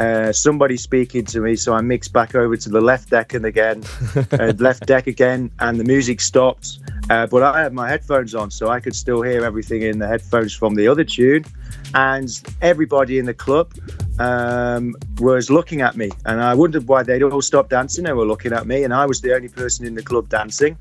Uh, 0.00 0.32
somebody 0.32 0.78
speaking 0.78 1.26
to 1.26 1.40
me, 1.40 1.54
so 1.54 1.74
I 1.74 1.82
mixed 1.82 2.14
back 2.14 2.34
over 2.34 2.56
to 2.56 2.68
the 2.70 2.80
left 2.80 3.10
deck 3.10 3.34
and 3.34 3.44
again, 3.44 3.84
uh, 4.32 4.54
left 4.56 4.86
deck 4.86 5.06
again, 5.06 5.50
and 5.58 5.78
the 5.78 5.84
music 5.84 6.22
stopped. 6.22 6.78
Uh, 7.10 7.26
but 7.26 7.42
I 7.42 7.60
had 7.62 7.74
my 7.74 7.86
headphones 7.86 8.34
on, 8.34 8.50
so 8.50 8.68
I 8.68 8.80
could 8.80 8.96
still 8.96 9.20
hear 9.20 9.44
everything 9.44 9.82
in 9.82 9.98
the 9.98 10.08
headphones 10.08 10.54
from 10.54 10.74
the 10.74 10.88
other 10.88 11.04
tune. 11.04 11.44
And 11.92 12.30
everybody 12.62 13.18
in 13.18 13.26
the 13.26 13.34
club 13.34 13.74
um, 14.18 14.96
was 15.18 15.50
looking 15.50 15.82
at 15.82 15.96
me, 15.96 16.10
and 16.24 16.40
I 16.40 16.54
wondered 16.54 16.88
why 16.88 17.02
they'd 17.02 17.22
all 17.22 17.42
stopped 17.42 17.68
dancing. 17.68 18.04
They 18.04 18.14
were 18.14 18.24
looking 18.24 18.54
at 18.54 18.66
me, 18.66 18.84
and 18.84 18.94
I 18.94 19.04
was 19.04 19.20
the 19.20 19.34
only 19.34 19.48
person 19.48 19.84
in 19.84 19.94
the 19.96 20.02
club 20.02 20.30
dancing. 20.30 20.78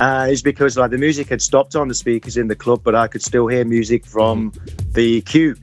Uh, 0.00 0.28
it's 0.30 0.42
because 0.42 0.76
like 0.76 0.90
the 0.90 0.98
music 0.98 1.28
had 1.28 1.42
stopped 1.42 1.74
on 1.74 1.88
the 1.88 1.94
speakers 1.94 2.36
in 2.36 2.48
the 2.48 2.54
club, 2.54 2.82
but 2.84 2.94
I 2.94 3.08
could 3.08 3.22
still 3.22 3.48
hear 3.48 3.64
music 3.64 4.06
from 4.06 4.52
the 4.92 5.22
cue 5.22 5.56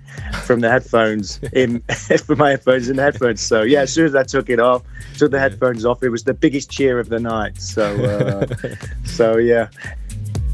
from 0.43 0.59
the 0.59 0.69
headphones 0.69 1.39
in 1.53 1.79
from 2.25 2.37
my 2.37 2.51
headphones 2.51 2.89
and 2.89 2.99
headphones. 2.99 3.41
So 3.41 3.61
yeah, 3.61 3.81
as 3.81 3.93
soon 3.93 4.05
as 4.05 4.15
I 4.15 4.23
took 4.23 4.49
it 4.49 4.59
off, 4.59 4.83
took 5.17 5.31
the 5.31 5.39
headphones 5.39 5.85
off, 5.85 6.03
it 6.03 6.09
was 6.09 6.23
the 6.23 6.33
biggest 6.33 6.69
cheer 6.69 6.99
of 6.99 7.09
the 7.09 7.19
night. 7.19 7.61
So 7.61 7.85
uh, 8.03 8.75
so 9.05 9.37
yeah, 9.37 9.69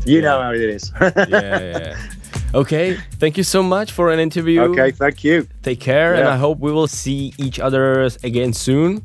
you 0.06 0.22
know 0.22 0.42
how 0.42 0.54
it 0.54 0.62
is. 0.62 0.92
yeah, 1.02 1.26
yeah. 1.30 2.02
Okay, 2.54 2.98
thank 3.14 3.38
you 3.38 3.44
so 3.44 3.64
much 3.64 3.94
for 3.94 4.12
an 4.12 4.20
interview. 4.20 4.62
okay, 4.62 4.92
thank 4.92 5.24
you. 5.24 5.48
Take 5.64 5.80
care, 5.80 6.16
and 6.16 6.28
I 6.28 6.38
hope 6.38 6.60
we 6.60 6.72
will 6.72 6.88
see 6.88 7.34
each 7.38 7.60
other 7.60 8.04
again 8.24 8.52
soon. 8.54 9.04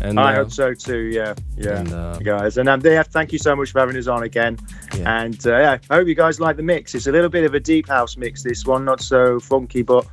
And 0.00 0.18
I 0.18 0.32
uh, 0.32 0.36
hope 0.36 0.52
so 0.52 0.74
too. 0.74 1.10
Yeah, 1.12 1.34
yeah, 1.56 1.80
And, 1.80 1.92
uh, 1.92 2.18
guys. 2.18 2.56
And 2.56 2.68
um, 2.68 2.80
yeah, 2.84 3.02
thank 3.02 3.32
you 3.32 3.38
so 3.38 3.54
much 3.56 3.72
for 3.72 3.80
having 3.80 3.96
us 3.96 4.06
on 4.06 4.22
again. 4.22 4.58
Yeah. 4.96 5.22
And 5.22 5.46
uh, 5.46 5.58
yeah, 5.58 5.78
I 5.90 5.96
hope 5.96 6.08
you 6.08 6.14
guys 6.14 6.40
like 6.40 6.56
the 6.56 6.62
mix. 6.62 6.94
It's 6.94 7.06
a 7.06 7.12
little 7.12 7.28
bit 7.28 7.44
of 7.44 7.54
a 7.54 7.60
deep 7.60 7.88
house 7.88 8.16
mix. 8.16 8.42
This 8.42 8.64
one, 8.64 8.84
not 8.84 9.00
so 9.00 9.40
funky, 9.40 9.82
but 9.82 10.06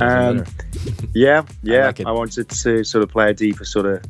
um, 0.00 0.44
yeah, 1.14 1.44
yeah. 1.62 1.86
like. 1.86 2.06
I 2.06 2.12
wanted 2.12 2.48
to 2.48 2.84
sort 2.84 3.02
of 3.02 3.10
play 3.10 3.30
a 3.30 3.34
deeper 3.34 3.64
sort 3.64 3.86
of 3.86 4.02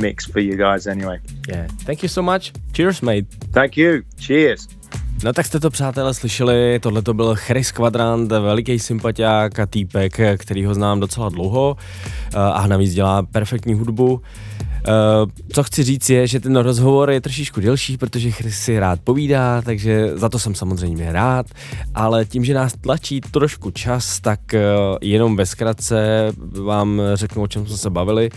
mix 0.00 0.24
for 0.24 0.40
you 0.40 0.56
guys. 0.56 0.86
Anyway, 0.86 1.20
Yeah. 1.48 1.66
Thank 1.80 2.02
you 2.02 2.08
so 2.08 2.22
much. 2.22 2.52
Cheers, 2.72 3.02
mate. 3.02 3.26
thank 3.52 3.76
you. 3.76 4.04
Cheers. 4.18 4.68
No 5.24 5.32
tak 5.32 5.46
jste 5.46 5.60
to 5.60 5.70
přátelé 5.70 6.14
slyšeli, 6.14 6.78
tohle 6.82 7.02
to 7.02 7.14
byl 7.14 7.34
Chris 7.36 7.72
Quadrant, 7.72 8.32
veliký 8.32 8.78
sympatiák 8.78 9.58
a 9.58 9.66
týpek, 9.66 10.20
který 10.36 10.64
ho 10.64 10.74
znám 10.74 11.00
docela 11.00 11.28
dlouho 11.28 11.76
eh, 11.76 12.36
a 12.36 12.66
navíc 12.66 12.94
dělá 12.94 13.22
perfektní 13.22 13.74
hudbu. 13.74 14.22
Uh, 14.78 15.30
co 15.52 15.62
chci 15.62 15.82
říct 15.82 16.10
je, 16.10 16.26
že 16.26 16.40
ten 16.40 16.56
rozhovor 16.56 17.10
je 17.10 17.20
trošičku 17.20 17.60
delší, 17.60 17.96
protože 17.96 18.30
Chris 18.30 18.58
si 18.58 18.78
rád 18.78 19.00
povídá, 19.04 19.62
takže 19.62 20.10
za 20.14 20.28
to 20.28 20.38
jsem 20.38 20.54
samozřejmě 20.54 21.12
rád, 21.12 21.46
ale 21.94 22.24
tím, 22.24 22.44
že 22.44 22.54
nás 22.54 22.72
tlačí 22.80 23.20
trošku 23.20 23.70
čas, 23.70 24.20
tak 24.20 24.40
uh, 24.54 24.60
jenom 25.00 25.36
ve 25.36 25.46
zkratce 25.46 26.32
vám 26.64 27.02
řeknu, 27.14 27.42
o 27.42 27.46
čem 27.46 27.66
jsme 27.66 27.76
se 27.76 27.90
bavili. 27.90 28.30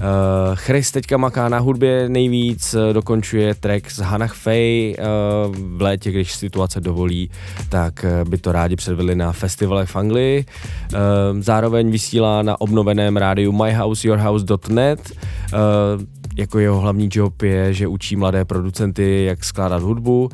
Uh, 0.00 0.56
Chris 0.56 0.90
teďka 0.90 1.16
maká 1.16 1.48
na 1.48 1.58
hudbě 1.58 2.08
nejvíc, 2.08 2.74
dokončuje 2.92 3.54
track 3.54 3.90
z 3.90 3.98
Hanach 3.98 4.34
Fay 4.34 4.96
uh, 4.98 5.56
v 5.76 5.82
létě, 5.82 6.10
když 6.10 6.34
situace 6.34 6.80
dovolí, 6.80 7.30
tak 7.68 8.04
by 8.28 8.38
to 8.38 8.52
rádi 8.52 8.76
předvedli 8.76 9.14
na 9.14 9.32
festivalech 9.32 9.88
v 9.88 9.96
Anglii. 9.96 10.44
Uh, 10.92 10.98
zároveň 11.40 11.90
vysílá 11.90 12.42
na 12.42 12.60
obnoveném 12.60 13.16
rádiu 13.16 13.52
myhouseyourhouse.net. 13.52 15.12
Uh, 15.52 15.58
jako 16.36 16.58
jeho 16.58 16.80
hlavní 16.80 17.08
job 17.12 17.42
je, 17.42 17.74
že 17.74 17.86
učí 17.86 18.16
mladé 18.16 18.44
producenty, 18.44 19.24
jak 19.24 19.44
skládat 19.44 19.82
hudbu, 19.82 20.28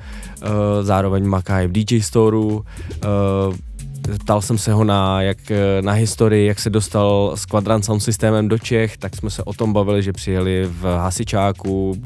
zároveň 0.82 1.26
maká 1.26 1.60
i 1.60 1.66
v 1.66 1.72
DJ 1.72 2.00
Storeu, 2.00 2.62
ptal 4.20 4.42
jsem 4.42 4.58
se 4.58 4.72
ho 4.72 4.84
na, 4.84 5.22
jak, 5.22 5.38
na 5.80 5.92
historii, 5.92 6.46
jak 6.46 6.60
se 6.60 6.70
dostal 6.70 7.32
s 7.34 7.46
Quadrant 7.46 7.84
Sound 7.84 8.02
systémem 8.02 8.48
do 8.48 8.58
Čech, 8.58 8.96
tak 8.96 9.16
jsme 9.16 9.30
se 9.30 9.42
o 9.42 9.52
tom 9.52 9.72
bavili, 9.72 10.02
že 10.02 10.12
přijeli 10.12 10.68
v 10.80 10.84
hasičáku 10.84 12.02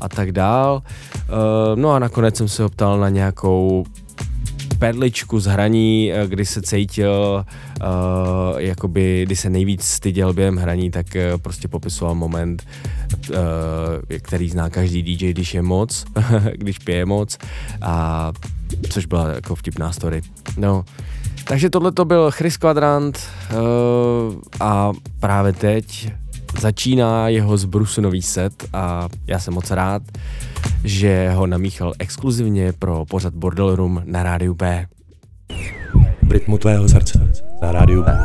a 0.00 0.08
tak 0.08 0.32
dál. 0.32 0.82
Uh, 1.28 1.34
no 1.74 1.90
a 1.90 1.98
nakonec 1.98 2.36
jsem 2.36 2.48
se 2.48 2.62
ho 2.62 2.68
ptal 2.68 3.00
na 3.00 3.08
nějakou 3.08 3.84
perličku 4.78 5.40
z 5.40 5.46
hraní, 5.46 6.12
eh, 6.12 6.26
kdy 6.26 6.44
se 6.44 6.62
cítil, 6.62 7.44
jakoby, 8.56 9.22
kdy 9.26 9.36
se 9.36 9.50
nejvíc 9.50 9.84
styděl 9.84 10.32
během 10.32 10.56
hraní, 10.56 10.90
tak 10.90 11.06
prostě 11.42 11.68
popisoval 11.68 12.14
moment, 12.14 12.62
který 14.18 14.50
zná 14.50 14.70
každý 14.70 15.02
DJ, 15.02 15.30
když 15.30 15.54
je 15.54 15.62
moc, 15.62 16.04
když 16.56 16.78
pije 16.78 17.06
moc, 17.06 17.38
a 17.82 18.32
což 18.90 19.06
byla 19.06 19.28
jako 19.28 19.54
vtipná 19.54 19.92
story. 19.92 20.22
No, 20.56 20.84
takže 21.50 21.70
tohle 21.70 21.92
to 21.92 22.04
byl 22.04 22.30
Chris 22.30 22.56
Quadrant 22.56 23.18
uh, 23.18 23.58
a 24.60 24.92
právě 25.20 25.52
teď 25.52 26.12
začíná 26.60 27.28
jeho 27.28 27.56
zbrusunový 27.56 28.22
set 28.22 28.52
a 28.72 29.08
já 29.26 29.38
jsem 29.38 29.54
moc 29.54 29.70
rád, 29.70 30.02
že 30.84 31.30
ho 31.30 31.46
namíchal 31.46 31.92
exkluzivně 31.98 32.72
pro 32.72 33.04
pořad 33.04 33.34
Bordel 33.34 33.76
Room 33.76 34.02
na 34.04 34.22
rádiu 34.22 34.54
B. 34.54 34.86
V 36.22 36.32
rytmu 36.32 36.58
tvého 36.58 36.88
srdce 36.88 37.32
na 37.62 37.72
rádiu 37.72 38.02
B. 38.02 38.18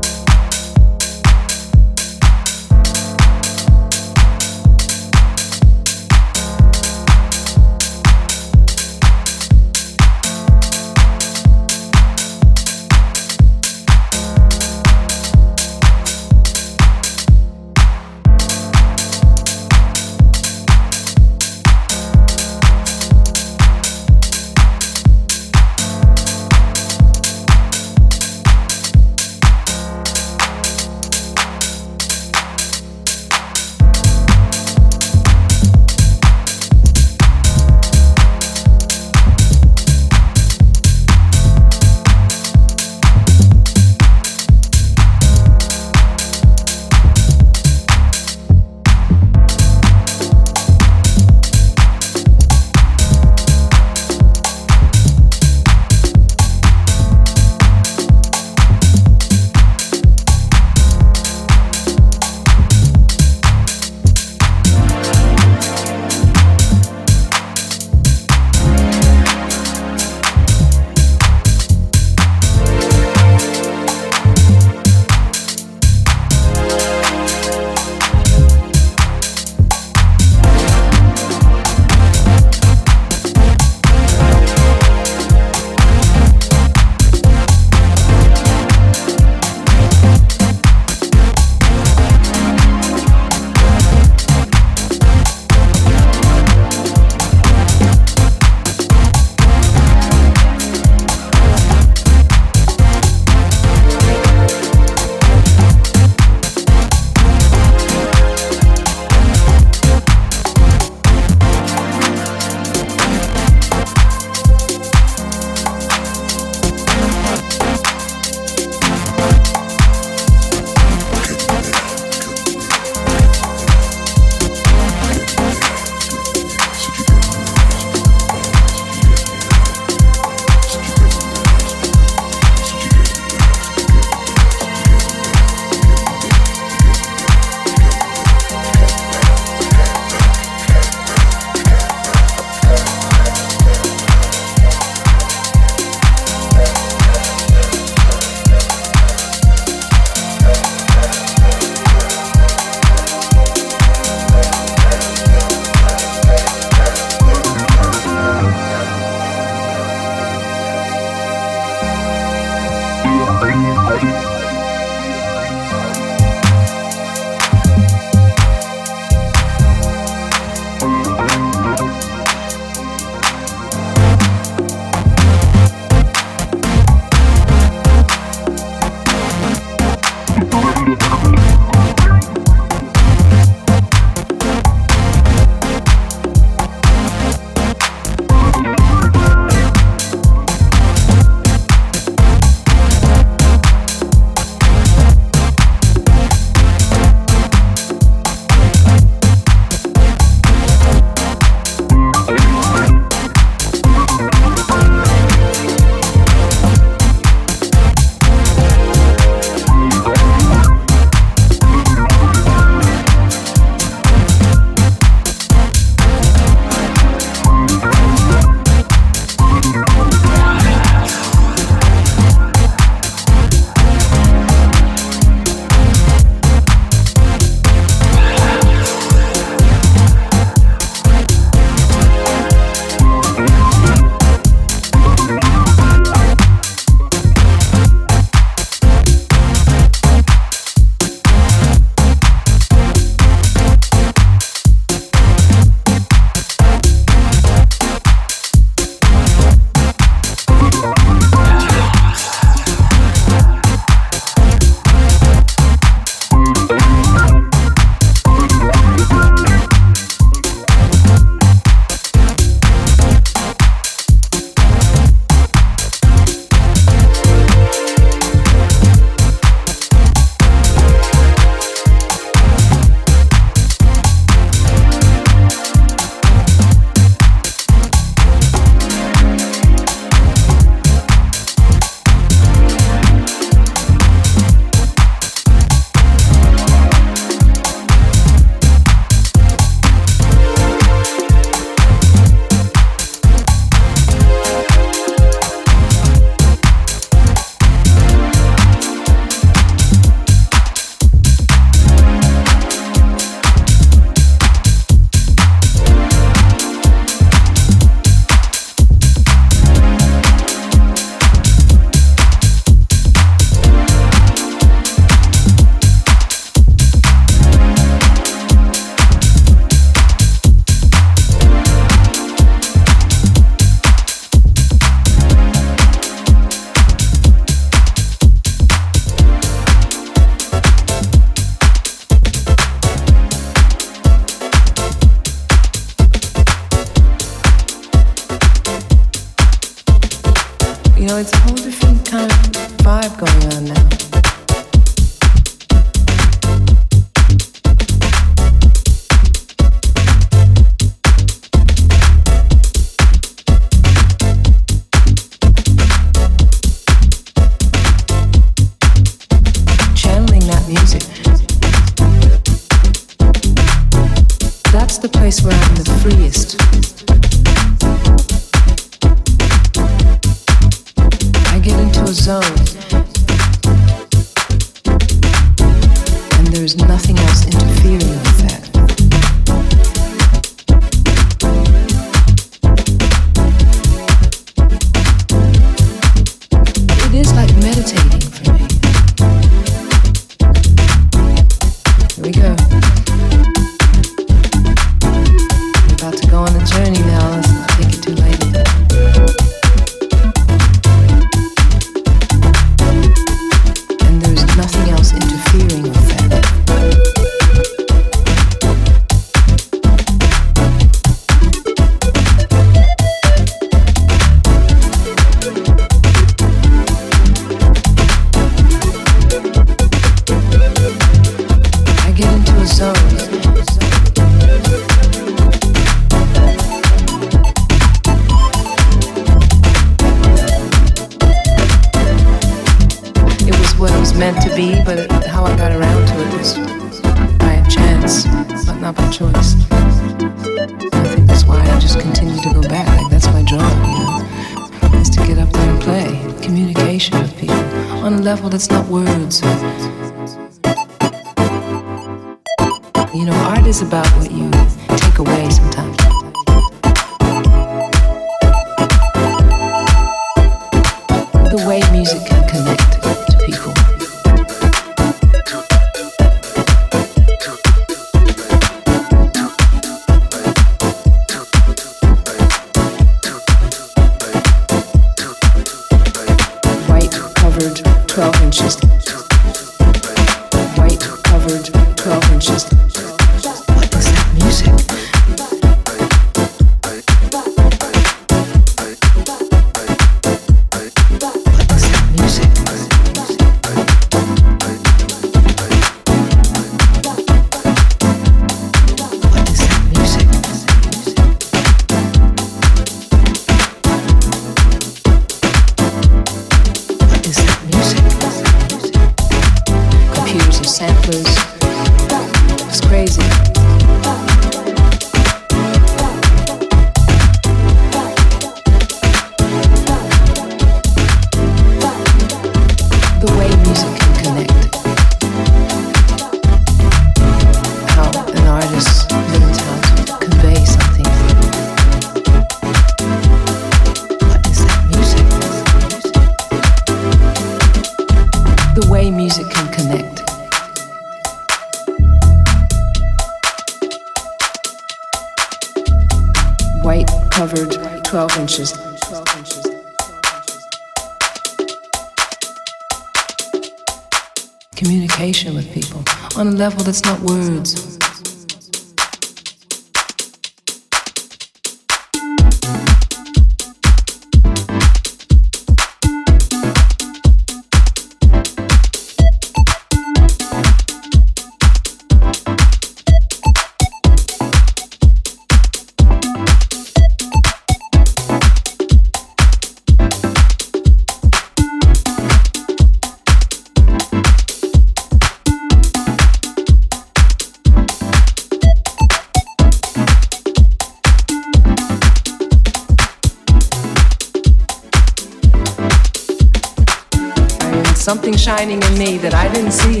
I 599.51 599.55
didn't 599.55 599.73
see. 599.73 600.00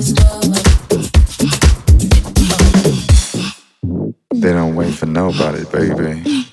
They 0.00 0.14
don't 4.54 4.74
wait 4.74 4.94
for 4.94 5.04
nobody, 5.04 5.64
baby. 5.66 6.46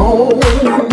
home. 0.00 0.89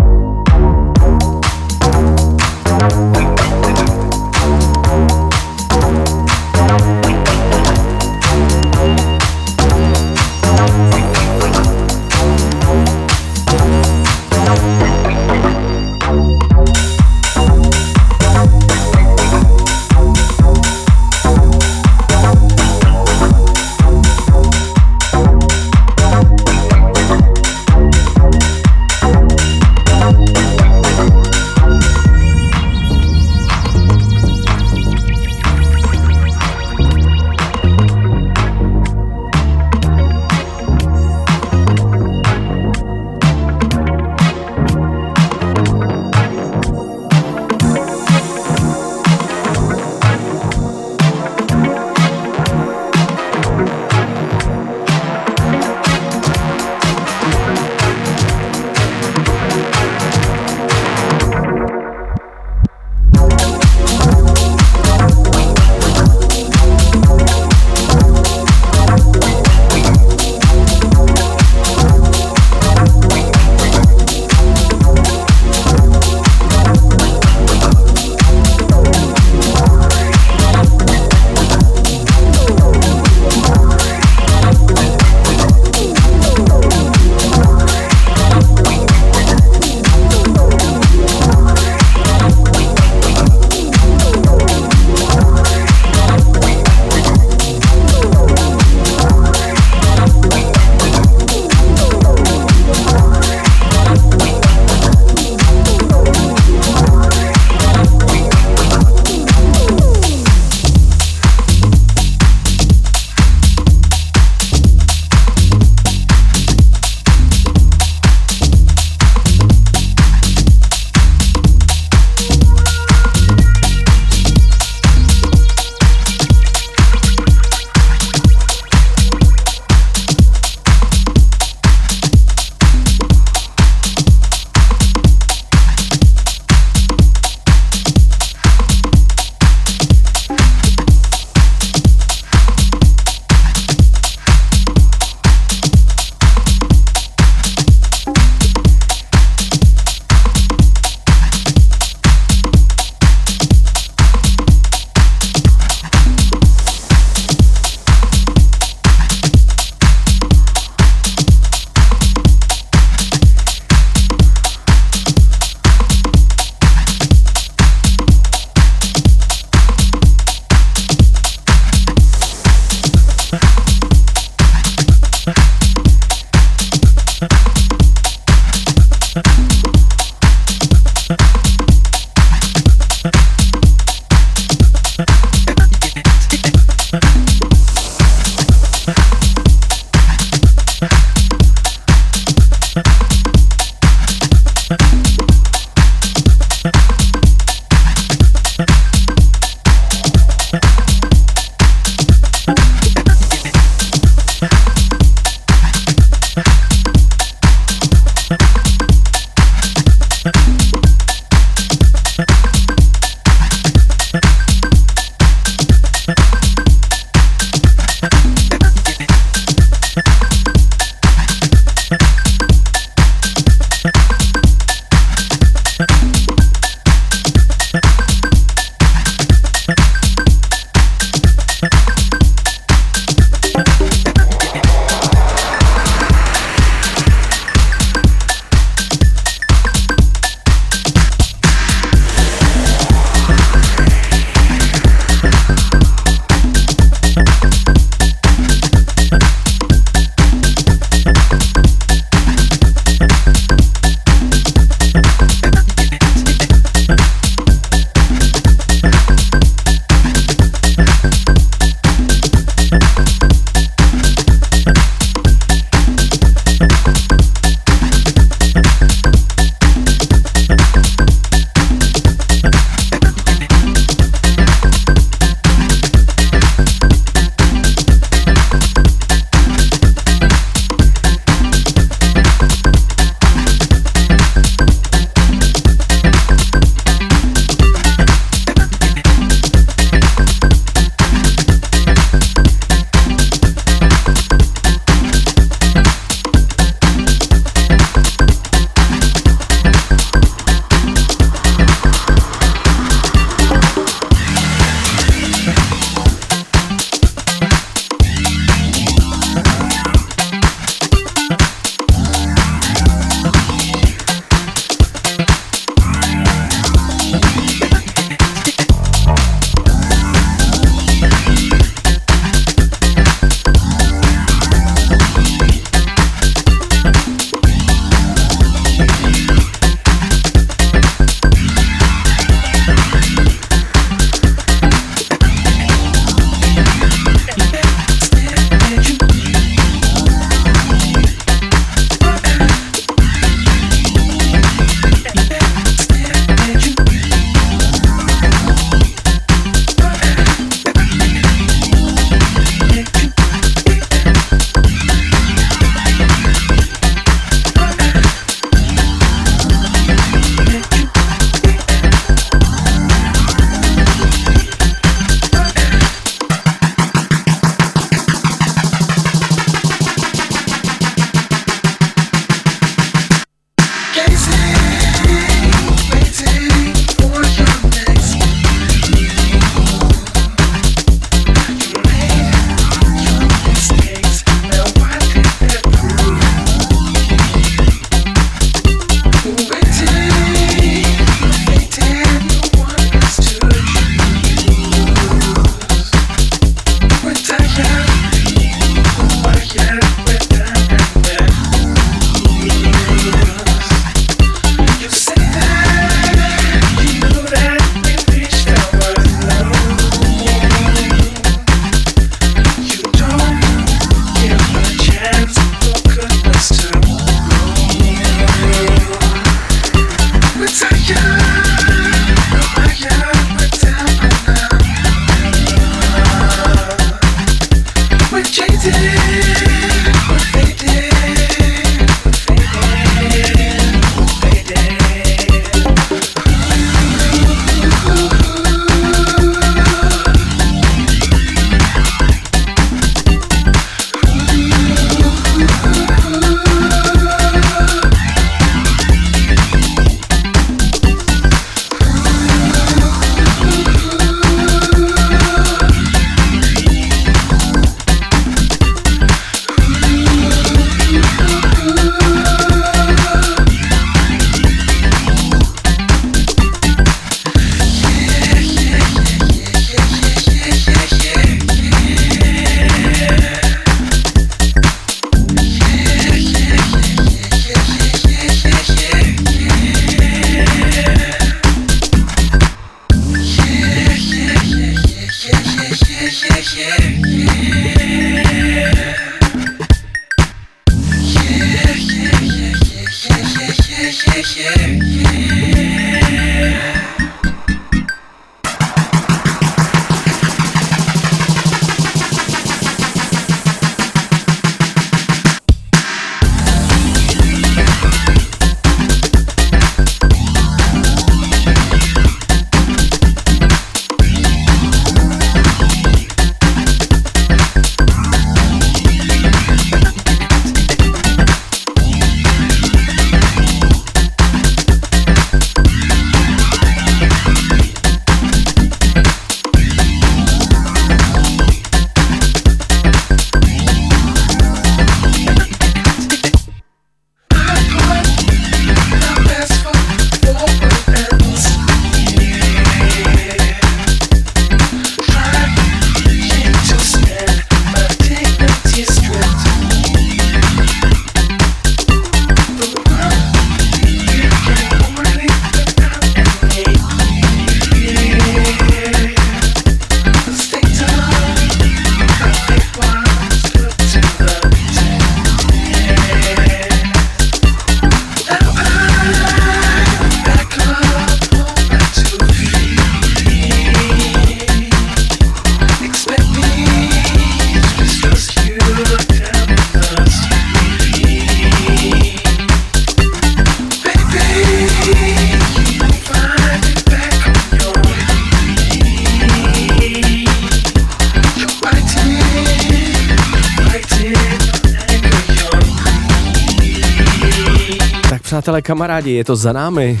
Kamarádi, 598.62 599.12
je 599.12 599.24
to 599.24 599.36
za 599.36 599.52
námi. 599.52 600.00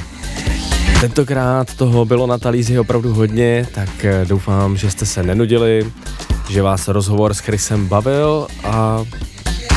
Tentokrát 1.00 1.74
toho 1.74 2.04
bylo 2.04 2.26
na 2.26 2.38
talíři 2.38 2.78
opravdu 2.78 3.14
hodně, 3.14 3.66
tak 3.74 4.04
eh, 4.04 4.24
doufám, 4.28 4.76
že 4.76 4.90
jste 4.90 5.06
se 5.06 5.22
nenudili, 5.22 5.92
že 6.50 6.62
vás 6.62 6.88
rozhovor 6.88 7.34
s 7.34 7.38
Chrisem 7.38 7.86
bavil 7.86 8.46
a 8.64 9.04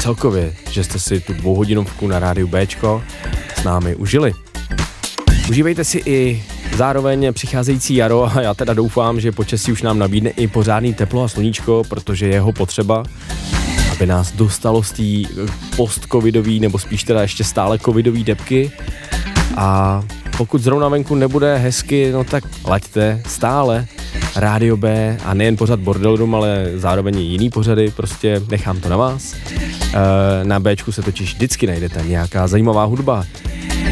celkově, 0.01 0.53
že 0.69 0.83
jste 0.83 0.99
si 0.99 1.19
tu 1.19 1.33
dvouhodinovku 1.33 2.07
na 2.07 2.19
rádiu 2.19 2.47
Bčko 2.47 3.03
s 3.55 3.63
námi 3.63 3.95
užili. 3.95 4.33
Užívejte 5.49 5.83
si 5.83 6.01
i 6.05 6.43
zároveň 6.75 7.33
přicházející 7.33 7.95
jaro 7.95 8.37
a 8.37 8.41
já 8.41 8.53
teda 8.53 8.73
doufám, 8.73 9.19
že 9.19 9.31
počasí 9.31 9.71
už 9.71 9.81
nám 9.81 9.99
nabídne 9.99 10.29
i 10.29 10.47
pořádný 10.47 10.93
teplo 10.93 11.23
a 11.23 11.27
sluníčko, 11.27 11.83
protože 11.89 12.25
je 12.25 12.33
jeho 12.33 12.51
potřeba, 12.51 13.03
aby 13.95 14.05
nás 14.05 14.31
dostalo 14.31 14.83
z 14.83 14.91
té 14.91 15.35
post-covidový 15.75 16.59
nebo 16.59 16.79
spíš 16.79 17.03
teda 17.03 17.21
ještě 17.21 17.43
stále 17.43 17.79
covidový 17.79 18.23
depky 18.23 18.71
a 19.57 20.03
pokud 20.37 20.61
zrovna 20.61 20.89
venku 20.89 21.15
nebude 21.15 21.57
hezky, 21.57 22.11
no 22.11 22.23
tak 22.23 22.43
laďte 22.65 23.21
stále 23.27 23.87
Rádio 24.35 24.77
B 24.77 25.17
a 25.23 25.33
nejen 25.33 25.57
pořad 25.57 25.79
Bordel 25.79 26.15
Room, 26.15 26.35
ale 26.35 26.71
zároveň 26.75 27.19
i 27.19 27.21
jiný 27.21 27.49
pořady, 27.49 27.91
prostě 27.91 28.41
nechám 28.49 28.79
to 28.79 28.89
na 28.89 28.97
vás. 28.97 29.33
E, 29.33 30.43
Na 30.43 30.59
Bčku 30.59 30.91
se 30.91 31.01
totiž 31.01 31.33
vždycky 31.33 31.67
najdete 31.67 32.03
nějaká 32.07 32.47
zajímavá 32.47 32.83
hudba 32.83 33.25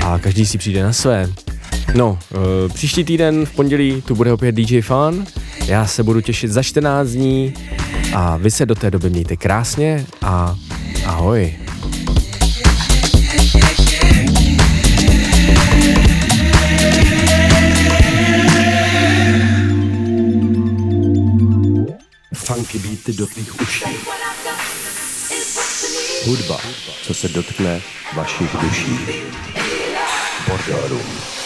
a 0.05 0.19
každý 0.19 0.45
si 0.45 0.57
přijde 0.57 0.83
na 0.83 0.93
své. 0.93 1.29
No, 1.95 2.19
e, 2.65 2.69
příští 2.69 3.03
týden 3.03 3.45
v 3.45 3.51
pondělí 3.51 4.01
tu 4.01 4.15
bude 4.15 4.33
opět 4.33 4.51
DJ 4.55 4.81
Fun, 4.81 5.25
já 5.65 5.87
se 5.87 6.03
budu 6.03 6.21
těšit 6.21 6.51
za 6.51 6.63
14 6.63 7.09
dní 7.09 7.53
a 8.13 8.37
vy 8.37 8.51
se 8.51 8.65
do 8.65 8.75
té 8.75 8.91
doby 8.91 9.09
mějte 9.09 9.37
krásně 9.37 10.05
a 10.21 10.55
ahoj. 11.05 11.55
Funky 22.33 22.79
beaty 22.79 23.13
do 23.13 23.27
tvých 23.27 23.61
uší. 23.61 23.85
Hudba, 26.25 26.59
co 27.03 27.13
se 27.13 27.27
dotkne 27.27 27.81
vašich 28.15 28.55
duší. 28.61 28.99
Bordel 30.47 30.87
Room. 30.87 31.42